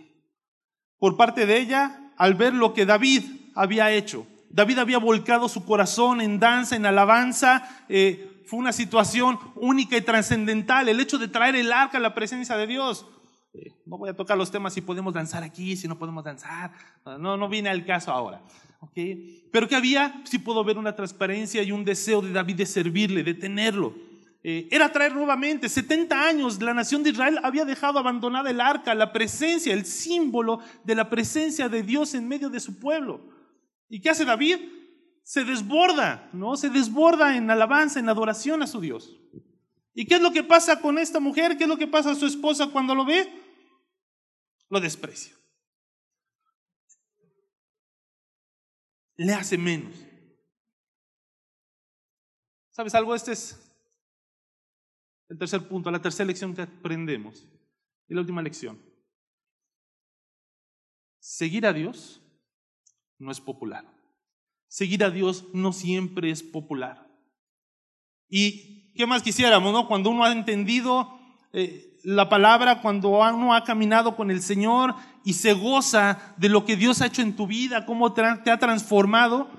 por 0.99 1.17
parte 1.17 1.47
de 1.47 1.59
ella 1.59 2.13
al 2.17 2.35
ver 2.35 2.55
lo 2.55 2.75
que 2.75 2.87
David 2.87 3.23
había 3.55 3.91
hecho. 3.93 4.27
David 4.51 4.79
había 4.79 4.99
volcado 4.99 5.49
su 5.49 5.65
corazón 5.65 6.21
en 6.21 6.41
danza, 6.41 6.77
en 6.77 6.87
alabanza, 6.87 7.85
eh, 7.89 8.43
fue 8.47 8.59
una 8.59 8.73
situación 8.73 9.39
única 9.57 9.97
y 9.97 10.01
trascendental, 10.01 10.89
el 10.89 11.01
hecho 11.01 11.19
de 11.19 11.29
traer 11.29 11.55
el 11.55 11.71
arca 11.71 11.99
a 11.99 12.01
la 12.01 12.15
presencia 12.15 12.57
de 12.57 12.67
Dios. 12.67 13.07
Eh, 13.53 13.73
no 13.85 13.99
voy 13.99 14.09
a 14.09 14.17
tocar 14.17 14.39
los 14.39 14.51
temas 14.51 14.73
si 14.73 14.81
podemos 14.81 15.13
danzar 15.13 15.43
aquí, 15.43 15.77
si 15.77 15.87
no 15.87 15.99
podemos 15.99 16.25
danzar, 16.25 16.73
no, 17.05 17.37
no 17.37 17.49
viene 17.49 17.69
al 17.69 17.85
caso 17.85 18.11
ahora. 18.11 18.43
Pero 19.53 19.69
que 19.69 19.77
había, 19.77 20.23
sí 20.25 20.39
puedo 20.39 20.65
ver 20.65 20.79
una 20.79 20.95
transparencia 20.95 21.63
y 21.63 21.73
un 21.73 21.85
deseo 21.85 22.23
de 22.23 22.33
David 22.33 22.57
de 22.57 22.67
servirle, 22.67 23.23
de 23.23 23.35
tenerlo. 23.35 23.95
Eh, 24.51 24.67
era 24.71 24.91
traer 24.91 25.15
nuevamente, 25.15 25.69
70 25.69 26.27
años, 26.27 26.63
la 26.63 26.73
nación 26.73 27.03
de 27.03 27.11
Israel 27.11 27.39
había 27.43 27.67
dejado 27.67 27.99
abandonada 27.99 28.49
el 28.49 28.63
arca, 28.63 28.95
la 28.95 29.13
presencia, 29.13 29.75
el 29.75 29.85
símbolo 29.85 30.61
de 30.85 30.95
la 30.95 31.11
presencia 31.11 31.69
de 31.69 31.83
Dios 31.83 32.15
en 32.15 32.27
medio 32.27 32.49
de 32.49 32.59
su 32.59 32.79
pueblo. 32.79 33.21
¿Y 33.91 34.01
qué 34.01 34.09
hace 34.09 34.25
David? 34.25 34.59
se 35.29 35.45
desborda, 35.45 36.31
¿no? 36.33 36.57
Se 36.57 36.71
desborda 36.71 37.37
en 37.37 37.51
alabanza, 37.51 38.01
en 38.01 38.09
adoración 38.09 38.63
a 38.63 38.67
su 38.67 38.81
Dios. 38.81 39.15
¿Y 39.93 40.07
qué 40.07 40.15
es 40.15 40.23
lo 40.23 40.33
que 40.33 40.43
pasa 40.43 40.81
con 40.81 40.97
esta 40.97 41.21
mujer? 41.21 41.59
¿Qué 41.59 41.65
es 41.65 41.69
lo 41.69 41.77
que 41.77 41.87
pasa 41.87 42.13
a 42.13 42.15
su 42.15 42.25
esposa 42.25 42.69
cuando 42.69 42.95
lo 42.95 43.05
ve? 43.05 43.31
Lo 44.71 44.81
desprecia. 44.81 45.37
Le 49.17 49.35
hace 49.35 49.59
menos. 49.59 49.95
¿Sabes 52.71 52.95
algo? 52.95 53.15
Este 53.15 53.33
es 53.33 53.68
el 55.29 55.39
tercer 55.39 55.69
punto, 55.69 55.91
la 55.91 56.01
tercera 56.01 56.27
lección 56.27 56.55
que 56.55 56.63
aprendemos. 56.63 57.47
Y 58.09 58.15
la 58.15 58.21
última 58.21 58.43
lección. 58.43 58.81
Seguir 61.21 61.67
a 61.67 61.73
Dios 61.73 62.23
no 63.19 63.31
es 63.31 63.41
popular. 63.41 63.85
Seguir 64.69 65.05
a 65.05 65.11
Dios 65.11 65.45
no 65.53 65.73
siempre 65.73 66.31
es 66.31 66.43
popular. 66.43 67.07
¿Y 68.29 68.93
qué 68.95 69.07
más 69.07 69.23
quisiéramos, 69.23 69.73
no? 69.73 69.89
Cuando 69.89 70.11
uno 70.11 70.25
ha 70.25 70.33
entendido 70.33 71.19
eh, 71.53 71.99
la 72.05 72.29
palabra, 72.29 72.81
cuando 72.81 73.11
uno 73.11 73.55
ha 73.55 73.65
caminado 73.65 74.17
con 74.17 74.31
el 74.31 74.41
Señor 74.41 74.95
y 75.25 75.35
se 75.35 75.53
goza 75.53 76.35
de 76.37 76.49
lo 76.49 76.65
que 76.65 76.77
Dios 76.77 77.03
ha 77.03 77.07
hecho 77.07 77.23
en 77.23 77.37
tu 77.37 77.47
vida, 77.47 77.85
cómo 77.85 78.13
te 78.13 78.23
ha 78.23 78.59
transformado, 78.59 79.51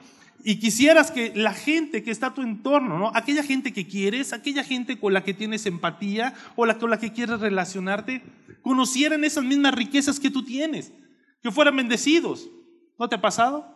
y 0.43 0.60
quisieras 0.60 1.12
que 1.12 1.34
la 1.36 1.54
gente 1.54 2.04
que 2.04 2.12
está 2.12 2.28
a 2.28 2.34
tu 2.34 2.41
entorno, 2.41 2.97
¿no? 2.97 3.12
aquella 3.13 3.43
gente 3.43 3.73
que 3.73 3.88
quieres, 3.88 4.34
aquella 4.34 4.63
gente 4.63 4.99
con 4.99 5.13
la 5.13 5.23
que 5.23 5.34
tienes 5.34 5.65
empatía 5.65 6.34
o 6.56 6.65
la 6.65 6.78
con 6.78 6.89
la 6.89 6.99
que 6.99 7.12
quieres 7.12 7.39
relacionarte, 7.39 8.23
conocieran 8.62 9.23
esas 9.23 9.43
mismas 9.43 9.73
riquezas 9.73 10.19
que 10.19 10.32
tú 10.32 10.43
tienes, 10.43 10.93
que 11.41 11.52
fueran 11.52 11.75
bendecidos. 11.75 12.49
¿No 12.97 13.08
te 13.08 13.15
ha 13.15 13.21
pasado? 13.21 13.73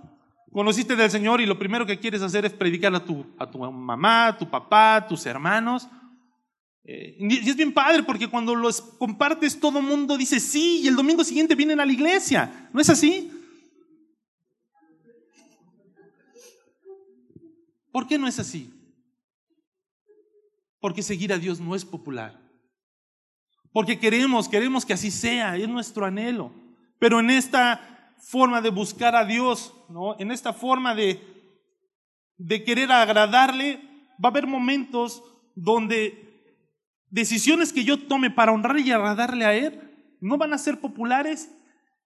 Conociste 0.52 0.95
del 0.95 1.10
Señor 1.10 1.41
y 1.41 1.45
lo 1.45 1.58
primero 1.58 1.86
que 1.86 1.99
quieres 1.99 2.21
hacer 2.21 2.45
es 2.45 2.54
predicar 2.54 2.93
a 2.93 3.04
tu, 3.04 3.26
a 3.39 3.49
tu 3.49 3.60
mamá, 3.60 4.28
a 4.28 4.38
tu 4.38 4.49
papá, 4.49 4.97
a 4.97 5.08
tus 5.08 5.26
hermanos. 5.26 5.88
Eh, 6.86 7.17
y 7.19 7.49
es 7.49 7.56
bien 7.56 7.73
padre 7.73 8.04
porque 8.04 8.28
cuando 8.28 8.54
los 8.54 8.82
compartes 8.82 9.58
todo 9.60 9.82
mundo 9.82 10.17
dice 10.17 10.41
sí 10.41 10.82
y 10.84 10.88
el 10.88 10.97
domingo 10.97 11.23
siguiente 11.23 11.56
vienen 11.56 11.80
a 11.80 11.86
la 11.86 11.93
iglesia. 11.93 12.69
¿No 12.73 12.82
es 12.82 12.89
así? 12.89 13.32
¿Por 17.93 18.08
qué 18.08 18.17
no 18.17 18.27
es 18.27 18.39
así? 18.39 18.73
Porque 20.79 21.03
seguir 21.03 21.32
a 21.32 21.38
Dios 21.38 21.60
no 21.60 21.75
es 21.75 21.86
popular. 21.86 22.41
Porque 23.71 23.99
queremos, 23.99 24.49
queremos 24.49 24.84
que 24.84 24.93
así 24.93 25.12
sea, 25.12 25.56
es 25.58 25.69
nuestro 25.69 26.03
anhelo. 26.03 26.51
Pero 26.97 27.19
en 27.19 27.29
esta 27.29 28.15
forma 28.17 28.62
de 28.62 28.71
buscar 28.71 29.15
a 29.15 29.25
Dios, 29.25 29.75
¿no? 29.89 30.19
en 30.19 30.32
esta 30.32 30.53
forma 30.53 30.95
de, 30.95 31.21
de 32.38 32.63
querer 32.63 32.91
agradarle, 32.91 33.79
va 34.13 34.29
a 34.29 34.32
haber 34.32 34.47
momentos 34.47 35.23
donde 35.53 36.49
decisiones 37.12 37.71
que 37.71 37.84
yo 37.84 38.08
tome 38.08 38.32
para 38.32 38.53
honrar 38.53 38.79
y 38.79 38.91
agradarle 38.91 39.45
a 39.45 39.53
Él 39.53 40.17
no 40.19 40.39
van 40.39 40.53
a 40.53 40.58
ser 40.58 40.79
populares 40.79 41.51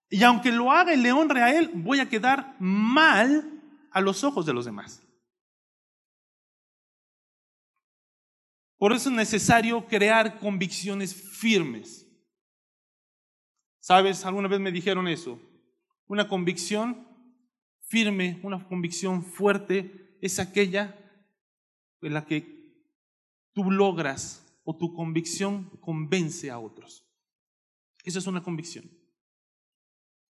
y 0.09 0.21
aunque 0.23 0.51
lo 0.51 0.69
haga 0.73 0.93
y 0.93 0.97
le 0.97 1.13
honre 1.13 1.43
a 1.43 1.57
Él, 1.57 1.71
voy 1.73 2.01
a 2.01 2.09
quedar 2.09 2.57
mal 2.59 3.49
a 3.89 4.01
los 4.01 4.25
ojos 4.25 4.45
de 4.45 4.53
los 4.53 4.65
demás. 4.65 5.06
Por 8.77 8.93
eso 8.93 9.09
es 9.09 9.15
necesario 9.15 9.85
crear 9.87 10.39
convicciones 10.39 11.13
firmes. 11.13 12.05
¿Sabes? 13.79 14.25
Alguna 14.25 14.47
vez 14.47 14.59
me 14.59 14.71
dijeron 14.71 15.07
eso 15.07 15.39
una 16.07 16.27
convicción 16.27 17.05
firme, 17.81 18.39
una 18.43 18.67
convicción 18.67 19.23
fuerte, 19.23 20.17
es 20.21 20.39
aquella 20.39 20.97
en 22.01 22.13
la 22.13 22.25
que 22.25 22.57
tú 23.53 23.71
logras 23.71 24.59
o 24.63 24.75
tu 24.75 24.93
convicción 24.93 25.69
convence 25.81 26.49
a 26.49 26.59
otros. 26.59 27.05
Eso 28.03 28.19
es 28.19 28.27
una 28.27 28.43
convicción. 28.43 28.89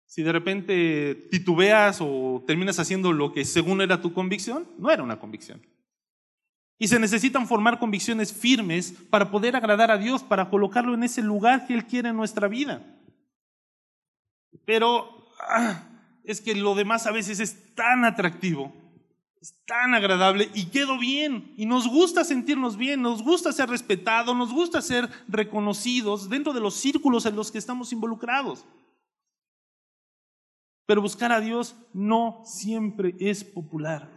Si 0.05 0.23
de 0.23 0.31
repente 0.31 1.15
titubeas 1.31 1.99
o 1.99 2.43
terminas 2.45 2.79
haciendo 2.79 3.11
lo 3.11 3.33
que 3.33 3.43
según 3.43 3.81
era 3.81 4.01
tu 4.01 4.13
convicción, 4.13 4.69
no 4.77 4.91
era 4.91 5.03
una 5.03 5.19
convicción. 5.19 5.61
Y 6.77 6.87
se 6.87 6.99
necesitan 6.99 7.47
formar 7.47 7.79
convicciones 7.79 8.33
firmes 8.33 8.93
para 9.09 9.31
poder 9.31 9.55
agradar 9.55 9.91
a 9.91 9.97
Dios, 9.97 10.23
para 10.23 10.49
colocarlo 10.49 10.93
en 10.93 11.03
ese 11.03 11.21
lugar 11.21 11.65
que 11.65 11.73
Él 11.73 11.85
quiere 11.85 12.09
en 12.09 12.17
nuestra 12.17 12.47
vida. 12.47 12.85
Pero 14.65 15.29
ah, 15.47 15.83
es 16.23 16.41
que 16.41 16.55
lo 16.55 16.75
demás 16.75 17.05
a 17.05 17.11
veces 17.11 17.39
es 17.39 17.75
tan 17.75 18.03
atractivo, 18.03 18.73
es 19.41 19.55
tan 19.65 19.93
agradable 19.93 20.49
y 20.53 20.65
quedo 20.65 20.97
bien. 20.97 21.53
Y 21.55 21.65
nos 21.65 21.87
gusta 21.87 22.25
sentirnos 22.25 22.75
bien, 22.75 23.01
nos 23.01 23.23
gusta 23.23 23.53
ser 23.53 23.69
respetados, 23.69 24.35
nos 24.35 24.51
gusta 24.51 24.81
ser 24.81 25.09
reconocidos 25.27 26.29
dentro 26.29 26.51
de 26.51 26.59
los 26.59 26.75
círculos 26.75 27.25
en 27.25 27.35
los 27.35 27.51
que 27.51 27.57
estamos 27.57 27.93
involucrados. 27.93 28.65
Pero 30.85 31.01
buscar 31.01 31.31
a 31.31 31.39
Dios 31.39 31.75
no 31.93 32.41
siempre 32.45 33.15
es 33.19 33.43
popular. 33.43 34.14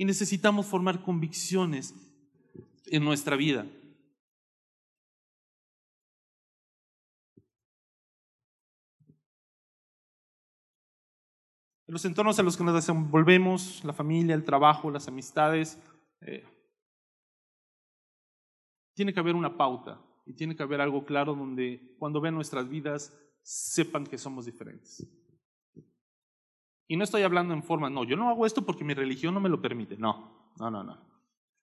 Y 0.00 0.06
necesitamos 0.06 0.64
formar 0.64 1.02
convicciones 1.02 1.94
en 2.86 3.04
nuestra 3.04 3.36
vida. 3.36 3.66
En 11.86 11.92
los 11.92 12.02
entornos 12.06 12.38
en 12.38 12.46
los 12.46 12.56
que 12.56 12.64
nos 12.64 12.72
desenvolvemos, 12.72 13.84
la 13.84 13.92
familia, 13.92 14.34
el 14.34 14.42
trabajo, 14.42 14.90
las 14.90 15.06
amistades, 15.06 15.78
eh, 16.22 16.46
tiene 18.94 19.12
que 19.12 19.20
haber 19.20 19.34
una 19.34 19.58
pauta 19.58 20.00
y 20.24 20.32
tiene 20.32 20.56
que 20.56 20.62
haber 20.62 20.80
algo 20.80 21.04
claro 21.04 21.34
donde 21.34 21.94
cuando 21.98 22.22
vean 22.22 22.36
nuestras 22.36 22.66
vidas 22.70 23.12
sepan 23.42 24.06
que 24.06 24.16
somos 24.16 24.46
diferentes. 24.46 25.06
Y 26.90 26.96
no 26.96 27.04
estoy 27.04 27.22
hablando 27.22 27.54
en 27.54 27.62
forma, 27.62 27.88
no, 27.88 28.02
yo 28.02 28.16
no 28.16 28.28
hago 28.28 28.44
esto 28.44 28.66
porque 28.66 28.82
mi 28.82 28.94
religión 28.94 29.32
no 29.32 29.38
me 29.38 29.48
lo 29.48 29.62
permite. 29.62 29.96
No, 29.96 30.52
no, 30.58 30.72
no, 30.72 30.82
no. 30.82 30.98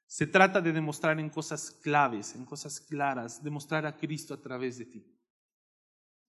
Se 0.06 0.26
trata 0.26 0.62
de 0.62 0.72
demostrar 0.72 1.20
en 1.20 1.30
cosas 1.30 1.70
claves, 1.70 2.34
en 2.34 2.46
cosas 2.46 2.80
claras, 2.80 3.44
demostrar 3.44 3.86
a 3.86 3.98
Cristo 3.98 4.34
a 4.34 4.42
través 4.42 4.78
de 4.78 4.86
ti. 4.86 5.06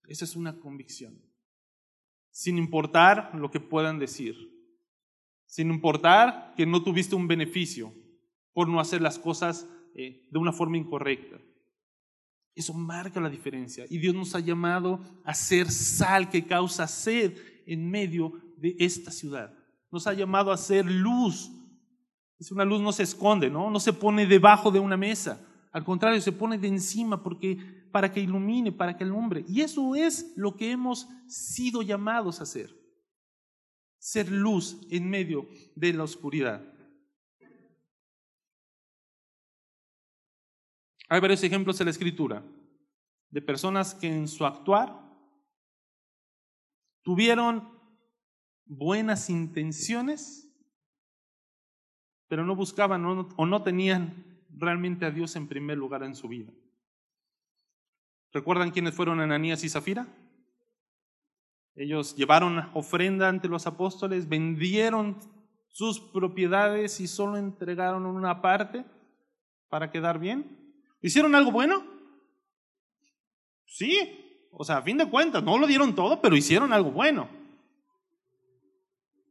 Esa 0.08 0.24
es 0.24 0.34
una 0.34 0.58
convicción. 0.58 1.16
Sin 2.32 2.58
importar 2.58 3.32
lo 3.36 3.52
que 3.52 3.60
puedan 3.60 4.00
decir. 4.00 4.34
Sin 5.46 5.70
importar 5.70 6.54
que 6.56 6.66
no 6.66 6.82
tuviste 6.82 7.14
un 7.14 7.28
beneficio 7.28 7.94
por 8.52 8.68
no 8.68 8.80
hacer 8.80 9.00
las 9.00 9.16
cosas 9.16 9.68
eh, 9.94 10.26
de 10.28 10.38
una 10.40 10.52
forma 10.52 10.76
incorrecta. 10.76 11.40
Eso 12.52 12.74
marca 12.74 13.20
la 13.20 13.30
diferencia. 13.30 13.84
Y 13.88 13.98
Dios 13.98 14.16
nos 14.16 14.34
ha 14.34 14.40
llamado 14.40 15.00
a 15.24 15.34
ser 15.34 15.70
sal 15.70 16.28
que 16.28 16.44
causa 16.44 16.88
sed 16.88 17.38
en 17.64 17.88
medio 17.88 18.47
de 18.60 18.76
esta 18.78 19.10
ciudad. 19.10 19.52
Nos 19.90 20.06
ha 20.06 20.12
llamado 20.12 20.52
a 20.52 20.56
ser 20.56 20.84
luz. 20.86 21.50
Es 22.38 22.52
una 22.52 22.64
luz 22.64 22.80
no 22.80 22.92
se 22.92 23.02
esconde, 23.02 23.50
¿no? 23.50 23.70
No 23.70 23.80
se 23.80 23.92
pone 23.92 24.26
debajo 24.26 24.70
de 24.70 24.78
una 24.78 24.96
mesa. 24.96 25.44
Al 25.72 25.84
contrario, 25.84 26.20
se 26.20 26.32
pone 26.32 26.58
de 26.58 26.68
encima 26.68 27.22
porque 27.22 27.56
para 27.90 28.12
que 28.12 28.20
ilumine, 28.20 28.72
para 28.72 28.96
que 28.96 29.04
alumbre. 29.04 29.44
Y 29.48 29.60
eso 29.60 29.94
es 29.94 30.32
lo 30.36 30.56
que 30.56 30.70
hemos 30.70 31.08
sido 31.26 31.82
llamados 31.82 32.40
a 32.40 32.44
hacer. 32.44 32.74
Ser 33.98 34.30
luz 34.30 34.78
en 34.90 35.08
medio 35.08 35.48
de 35.74 35.92
la 35.92 36.04
oscuridad. 36.04 36.62
Hay 41.08 41.20
varios 41.20 41.42
ejemplos 41.42 41.80
en 41.80 41.86
la 41.86 41.90
escritura 41.90 42.44
de 43.30 43.42
personas 43.42 43.94
que 43.94 44.08
en 44.08 44.28
su 44.28 44.44
actuar 44.44 45.08
tuvieron 47.02 47.77
buenas 48.68 49.30
intenciones, 49.30 50.48
pero 52.28 52.44
no 52.44 52.54
buscaban 52.54 53.04
o 53.04 53.46
no 53.46 53.62
tenían 53.62 54.44
realmente 54.50 55.06
a 55.06 55.10
Dios 55.10 55.34
en 55.36 55.48
primer 55.48 55.78
lugar 55.78 56.02
en 56.02 56.14
su 56.14 56.28
vida. 56.28 56.52
¿Recuerdan 58.32 58.70
quiénes 58.70 58.94
fueron 58.94 59.20
Ananías 59.20 59.64
y 59.64 59.68
Zafira? 59.68 60.06
Ellos 61.74 62.14
llevaron 62.16 62.70
ofrenda 62.74 63.28
ante 63.28 63.48
los 63.48 63.66
apóstoles, 63.66 64.28
vendieron 64.28 65.16
sus 65.68 66.00
propiedades 66.00 67.00
y 67.00 67.06
solo 67.06 67.36
entregaron 67.36 68.04
una 68.04 68.42
parte 68.42 68.84
para 69.68 69.90
quedar 69.90 70.18
bien. 70.18 70.74
¿Hicieron 71.00 71.34
algo 71.34 71.52
bueno? 71.52 71.86
Sí, 73.64 74.48
o 74.50 74.64
sea, 74.64 74.78
a 74.78 74.82
fin 74.82 74.98
de 74.98 75.08
cuentas, 75.08 75.42
no 75.42 75.56
lo 75.56 75.66
dieron 75.66 75.94
todo, 75.94 76.20
pero 76.20 76.36
hicieron 76.36 76.72
algo 76.72 76.90
bueno. 76.90 77.28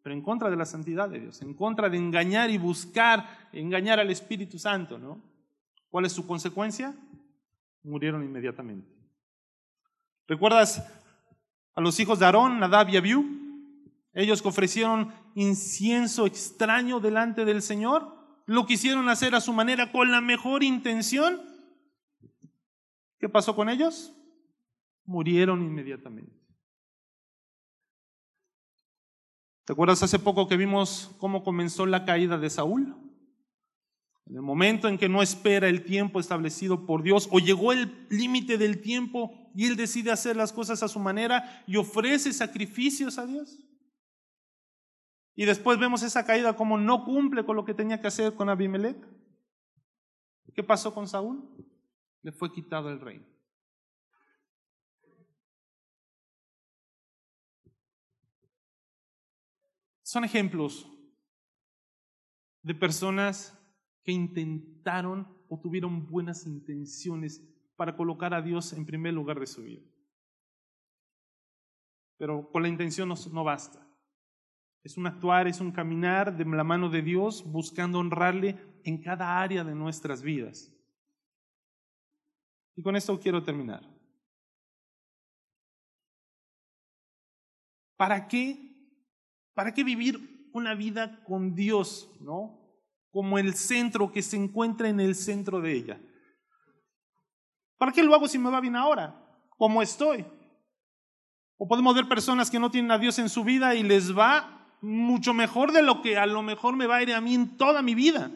Pero 0.07 0.15
en 0.15 0.21
contra 0.21 0.49
de 0.49 0.55
la 0.55 0.65
santidad 0.65 1.09
de 1.09 1.19
Dios, 1.19 1.41
en 1.41 1.53
contra 1.53 1.89
de 1.89 1.97
engañar 1.97 2.49
y 2.49 2.57
buscar 2.57 3.49
engañar 3.51 3.99
al 3.99 4.09
Espíritu 4.09 4.57
Santo, 4.57 4.97
¿no? 4.97 5.21
¿Cuál 5.89 6.05
es 6.05 6.13
su 6.13 6.25
consecuencia? 6.25 6.95
Murieron 7.83 8.23
inmediatamente. 8.23 8.89
¿Recuerdas 10.25 10.81
a 11.75 11.81
los 11.81 11.99
hijos 11.99 12.19
de 12.19 12.25
Aarón, 12.25 12.57
Nadab 12.57 12.87
y 12.87 12.95
Abiú? 12.95 13.25
Ellos 14.13 14.41
que 14.41 14.47
ofrecieron 14.47 15.11
incienso 15.35 16.25
extraño 16.25 17.01
delante 17.01 17.43
del 17.43 17.61
Señor, 17.61 18.07
lo 18.45 18.65
quisieron 18.65 19.09
hacer 19.09 19.35
a 19.35 19.41
su 19.41 19.51
manera 19.51 19.91
con 19.91 20.09
la 20.09 20.21
mejor 20.21 20.63
intención. 20.63 21.41
¿Qué 23.19 23.27
pasó 23.27 23.57
con 23.57 23.67
ellos? 23.67 24.13
murieron 25.03 25.61
inmediatamente. 25.63 26.36
¿Te 29.67 29.73
acuerdas 29.73 30.01
hace 30.01 30.17
poco 30.17 30.47
que 30.47 30.55
vimos 30.55 31.13
cómo 31.17 31.43
comenzó 31.43 31.85
la 31.85 32.05
caída 32.05 32.37
de 32.37 32.49
Saúl? 32.49 32.95
En 34.25 34.37
el 34.37 34.41
momento 34.41 34.87
en 34.87 34.97
que 34.97 35.09
no 35.09 35.21
espera 35.21 35.67
el 35.67 35.83
tiempo 35.83 36.21
establecido 36.21 36.85
por 36.85 37.03
Dios 37.03 37.27
o 37.33 37.39
llegó 37.39 37.73
el 37.73 38.07
límite 38.09 38.57
del 38.57 38.79
tiempo 38.79 39.51
y 39.53 39.65
él 39.65 39.75
decide 39.75 40.09
hacer 40.09 40.37
las 40.37 40.53
cosas 40.53 40.83
a 40.83 40.87
su 40.87 40.99
manera 40.99 41.65
y 41.67 41.75
ofrece 41.75 42.31
sacrificios 42.31 43.17
a 43.17 43.25
Dios. 43.25 43.59
Y 45.35 45.43
después 45.43 45.77
vemos 45.77 46.01
esa 46.01 46.25
caída 46.25 46.55
como 46.55 46.77
no 46.77 47.03
cumple 47.03 47.43
con 47.43 47.57
lo 47.57 47.65
que 47.65 47.73
tenía 47.73 47.99
que 47.99 48.07
hacer 48.07 48.35
con 48.35 48.47
Abimelech. 48.47 49.05
¿Qué 50.55 50.63
pasó 50.63 50.93
con 50.93 51.09
Saúl? 51.09 51.43
Le 52.21 52.31
fue 52.31 52.53
quitado 52.53 52.89
el 52.89 53.01
reino. 53.01 53.25
Son 60.07 60.23
ejemplos 60.23 60.89
de 62.61 62.73
personas 62.73 63.61
que 64.05 64.13
intentaron 64.13 65.27
o 65.49 65.59
tuvieron 65.59 66.07
buenas 66.07 66.45
intenciones 66.47 67.45
para 67.75 67.97
colocar 67.97 68.33
a 68.33 68.41
Dios 68.41 68.71
en 68.71 68.85
primer 68.85 69.13
lugar 69.13 69.37
de 69.37 69.47
su 69.47 69.63
vida. 69.63 69.85
Pero 72.15 72.49
con 72.49 72.61
la 72.61 72.69
intención 72.69 73.09
no, 73.09 73.43
basta. 73.43 73.85
Es 74.81 74.95
un 74.95 75.07
actuar, 75.07 75.45
es 75.45 75.59
un 75.59 75.73
caminar 75.73 76.37
de 76.37 76.45
la 76.45 76.63
mano 76.63 76.87
de 76.89 77.01
Dios 77.01 77.43
buscando 77.43 77.99
honrarle 77.99 78.57
en 78.85 79.01
cada 79.01 79.41
área 79.41 79.65
de 79.65 79.75
nuestras 79.75 80.21
vidas. 80.21 80.73
Y 82.77 82.81
con 82.81 82.95
esto 82.95 83.19
quiero 83.19 83.43
terminar. 83.43 83.83
¿Para 87.97 88.25
qué 88.29 88.66
¿Para 89.57 89.73
qué 89.73 89.83
vivir 89.83 90.51
una 90.53 90.75
vida 90.75 91.23
con 91.23 91.55
Dios, 91.55 92.11
no? 92.21 92.61
Como 93.09 93.39
el 93.39 93.55
centro 93.55 94.11
que 94.11 94.21
se 94.21 94.37
encuentra 94.37 94.87
en 94.87 94.99
el 94.99 95.15
centro 95.15 95.59
de 95.59 95.73
ella. 95.73 95.99
¿Para 97.79 97.91
qué 97.91 98.03
lo 98.03 98.13
hago 98.13 98.27
si 98.27 98.37
me 98.37 98.51
va 98.51 98.61
bien 98.61 98.75
ahora? 98.75 99.19
¿Cómo 99.57 99.81
estoy? 99.81 100.27
O 101.57 101.67
podemos 101.67 101.95
ver 101.95 102.07
personas 102.07 102.51
que 102.51 102.59
no 102.59 102.69
tienen 102.69 102.91
a 102.91 102.99
Dios 102.99 103.17
en 103.17 103.29
su 103.29 103.43
vida 103.43 103.73
y 103.73 103.81
les 103.81 104.15
va 104.15 104.77
mucho 104.79 105.33
mejor 105.33 105.71
de 105.71 105.81
lo 105.81 106.03
que 106.03 106.17
a 106.17 106.27
lo 106.27 106.43
mejor 106.43 106.75
me 106.75 106.85
va 106.85 106.97
a 106.97 107.01
ir 107.01 107.11
a 107.11 107.19
mí 107.19 107.33
en 107.33 107.57
toda 107.57 107.81
mi 107.81 107.95
vida. 107.95 108.29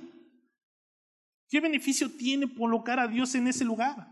¿Qué 1.49 1.61
beneficio 1.61 2.09
tiene 2.17 2.51
colocar 2.51 2.99
a 2.99 3.07
Dios 3.07 3.35
en 3.35 3.47
ese 3.47 3.63
lugar? 3.63 4.07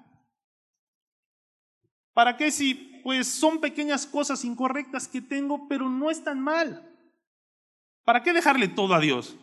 ¿Para 2.14 2.38
qué 2.38 2.52
si 2.52 3.02
pues 3.04 3.28
son 3.28 3.60
pequeñas 3.60 4.06
cosas 4.06 4.46
incorrectas 4.46 5.08
que 5.08 5.24
tengo, 5.24 5.68
pero 5.68 5.90
no 5.90 6.12
están 6.12 6.40
mal? 6.40 6.86
¿Para 8.10 8.24
qué 8.24 8.34
dejarle 8.34 8.68
todo 8.68 8.96
a 8.96 9.00
Dios? 9.00 9.38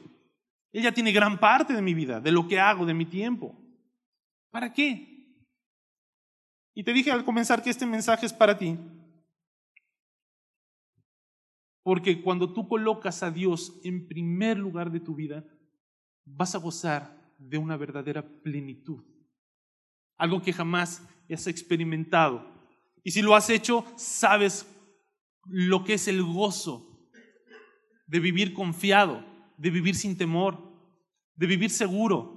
Ella 0.72 0.92
tiene 0.92 1.12
gran 1.12 1.38
parte 1.38 1.72
de 1.72 1.80
mi 1.80 1.94
vida, 1.94 2.20
de 2.20 2.32
lo 2.32 2.48
que 2.48 2.58
hago, 2.58 2.84
de 2.84 2.94
mi 2.94 3.06
tiempo. 3.06 3.56
¿Para 4.50 4.72
qué? 4.72 5.38
Y 6.74 6.82
te 6.82 6.92
dije 6.92 7.12
al 7.12 7.24
comenzar 7.24 7.62
que 7.62 7.70
este 7.70 7.86
mensaje 7.86 8.26
es 8.26 8.32
para 8.32 8.58
ti. 8.58 8.76
Porque 11.84 12.20
cuando 12.20 12.52
tú 12.52 12.66
colocas 12.66 13.22
a 13.22 13.30
Dios 13.30 13.72
en 13.84 14.08
primer 14.08 14.58
lugar 14.58 14.90
de 14.90 14.98
tu 14.98 15.14
vida, 15.14 15.44
vas 16.24 16.56
a 16.56 16.58
gozar 16.58 17.16
de 17.38 17.58
una 17.58 17.76
verdadera 17.76 18.28
plenitud. 18.42 19.04
Algo 20.18 20.42
que 20.42 20.52
jamás 20.52 21.08
has 21.32 21.46
experimentado. 21.46 22.44
Y 23.04 23.12
si 23.12 23.22
lo 23.22 23.36
has 23.36 23.48
hecho, 23.48 23.84
sabes 23.94 24.66
lo 25.44 25.84
que 25.84 25.94
es 25.94 26.08
el 26.08 26.24
gozo 26.24 26.86
de 28.07 28.20
vivir 28.20 28.54
confiado, 28.54 29.24
de 29.57 29.70
vivir 29.70 29.94
sin 29.94 30.16
temor, 30.16 30.59
de 31.34 31.46
vivir 31.46 31.70
seguro, 31.70 32.36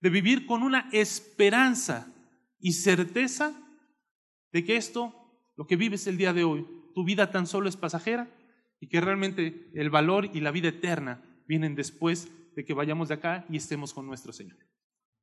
de 0.00 0.10
vivir 0.10 0.46
con 0.46 0.62
una 0.62 0.88
esperanza 0.92 2.12
y 2.58 2.72
certeza 2.72 3.54
de 4.52 4.64
que 4.64 4.76
esto, 4.76 5.14
lo 5.56 5.66
que 5.66 5.76
vives 5.76 6.06
el 6.06 6.16
día 6.16 6.32
de 6.32 6.44
hoy, 6.44 6.66
tu 6.94 7.04
vida 7.04 7.30
tan 7.30 7.46
solo 7.46 7.68
es 7.68 7.76
pasajera 7.76 8.28
y 8.80 8.88
que 8.88 9.00
realmente 9.00 9.70
el 9.74 9.90
valor 9.90 10.30
y 10.32 10.40
la 10.40 10.50
vida 10.50 10.68
eterna 10.68 11.22
vienen 11.46 11.74
después 11.74 12.28
de 12.54 12.64
que 12.64 12.74
vayamos 12.74 13.08
de 13.08 13.14
acá 13.14 13.44
y 13.48 13.56
estemos 13.56 13.92
con 13.92 14.06
nuestro 14.06 14.32
Señor. 14.32 14.58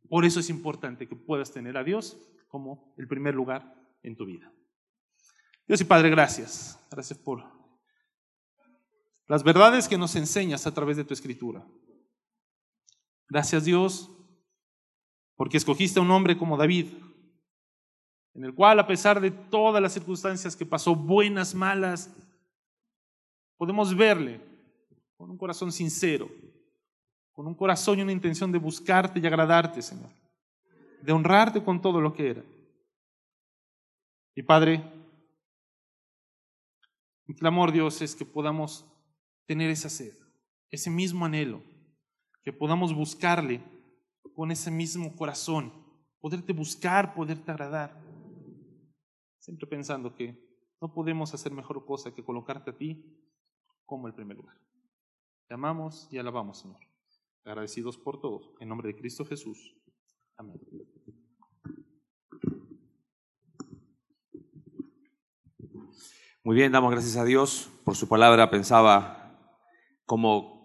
Por 0.10 0.26
eso 0.26 0.40
es 0.40 0.50
importante 0.50 1.08
que 1.08 1.16
puedas 1.16 1.52
tener 1.52 1.78
a 1.78 1.84
Dios 1.84 2.18
como 2.48 2.94
el 2.98 3.08
primer 3.08 3.36
lugar 3.36 3.74
en 4.04 4.16
tu 4.16 4.26
vida. 4.26 4.52
Dios 5.68 5.80
y 5.80 5.86
Padre, 5.86 6.10
gracias. 6.10 6.78
Gracias 6.92 7.18
por 7.18 7.61
las 9.32 9.44
verdades 9.44 9.88
que 9.88 9.98
nos 9.98 10.18
enseñas 10.18 10.68
a 10.68 10.74
través 10.74 10.98
de 10.98 11.06
tu 11.06 11.14
escritura. 11.14 11.66
Gracias 13.30 13.64
Dios, 13.64 14.12
porque 15.38 15.56
escogiste 15.56 16.00
a 16.00 16.04
un 16.04 16.12
hombre 16.12 16.38
como 16.38 16.58
David, 16.58 16.88
en 18.34 18.44
el 18.44 18.54
cual 18.54 18.78
a 18.82 18.88
pesar 18.88 19.22
de 19.22 19.32
todas 19.32 19.82
las 19.82 19.94
circunstancias 19.94 20.54
que 20.54 20.66
pasó, 20.66 20.98
buenas, 20.98 21.56
malas, 21.56 22.14
podemos 23.56 23.96
verle 23.96 24.42
con 25.16 25.32
un 25.32 25.38
corazón 25.38 25.72
sincero, 25.72 26.30
con 27.32 27.48
un 27.48 27.56
corazón 27.56 28.00
y 28.00 28.02
una 28.02 28.12
intención 28.12 28.52
de 28.52 28.60
buscarte 28.60 29.22
y 29.22 29.26
agradarte, 29.26 29.82
Señor, 29.82 30.12
de 31.02 31.14
honrarte 31.14 31.64
con 31.64 31.82
todo 31.82 32.02
lo 32.02 32.12
que 32.12 32.32
era. 32.32 32.44
Y 34.36 34.44
Padre, 34.44 34.84
mi 37.28 37.34
clamor, 37.34 37.72
Dios, 37.72 38.02
es 38.02 38.14
que 38.14 38.26
podamos 38.26 38.91
tener 39.46 39.70
esa 39.70 39.90
sed, 39.90 40.14
ese 40.70 40.90
mismo 40.90 41.26
anhelo, 41.26 41.64
que 42.44 42.54
podamos 42.54 42.94
buscarle 42.94 43.64
con 44.34 44.52
ese 44.52 44.72
mismo 44.72 45.16
corazón, 45.16 45.74
poderte 46.20 46.54
buscar, 46.54 47.14
poderte 47.14 47.52
agradar, 47.52 48.02
siempre 49.40 49.68
pensando 49.68 50.16
que 50.16 50.52
no 50.82 50.94
podemos 50.94 51.34
hacer 51.34 51.52
mejor 51.52 51.86
cosa 51.86 52.14
que 52.14 52.24
colocarte 52.24 52.72
a 52.72 52.78
ti 52.78 53.06
como 53.86 54.08
el 54.08 54.14
primer 54.14 54.38
lugar. 54.38 54.58
Te 55.48 55.54
amamos 55.54 56.08
y 56.12 56.18
alabamos, 56.18 56.60
Señor. 56.60 56.80
Agradecidos 57.44 57.98
por 57.98 58.22
todo. 58.22 58.56
En 58.60 58.70
nombre 58.70 58.88
de 58.88 58.96
Cristo 58.96 59.26
Jesús. 59.26 59.76
Amén. 60.38 60.60
Muy 66.44 66.56
bien, 66.56 66.72
damos 66.72 66.90
gracias 66.90 67.18
a 67.18 67.26
Dios 67.26 67.70
por 67.84 67.96
su 67.96 68.08
palabra. 68.08 68.50
Pensaba 68.50 69.21
cómo 70.12 70.61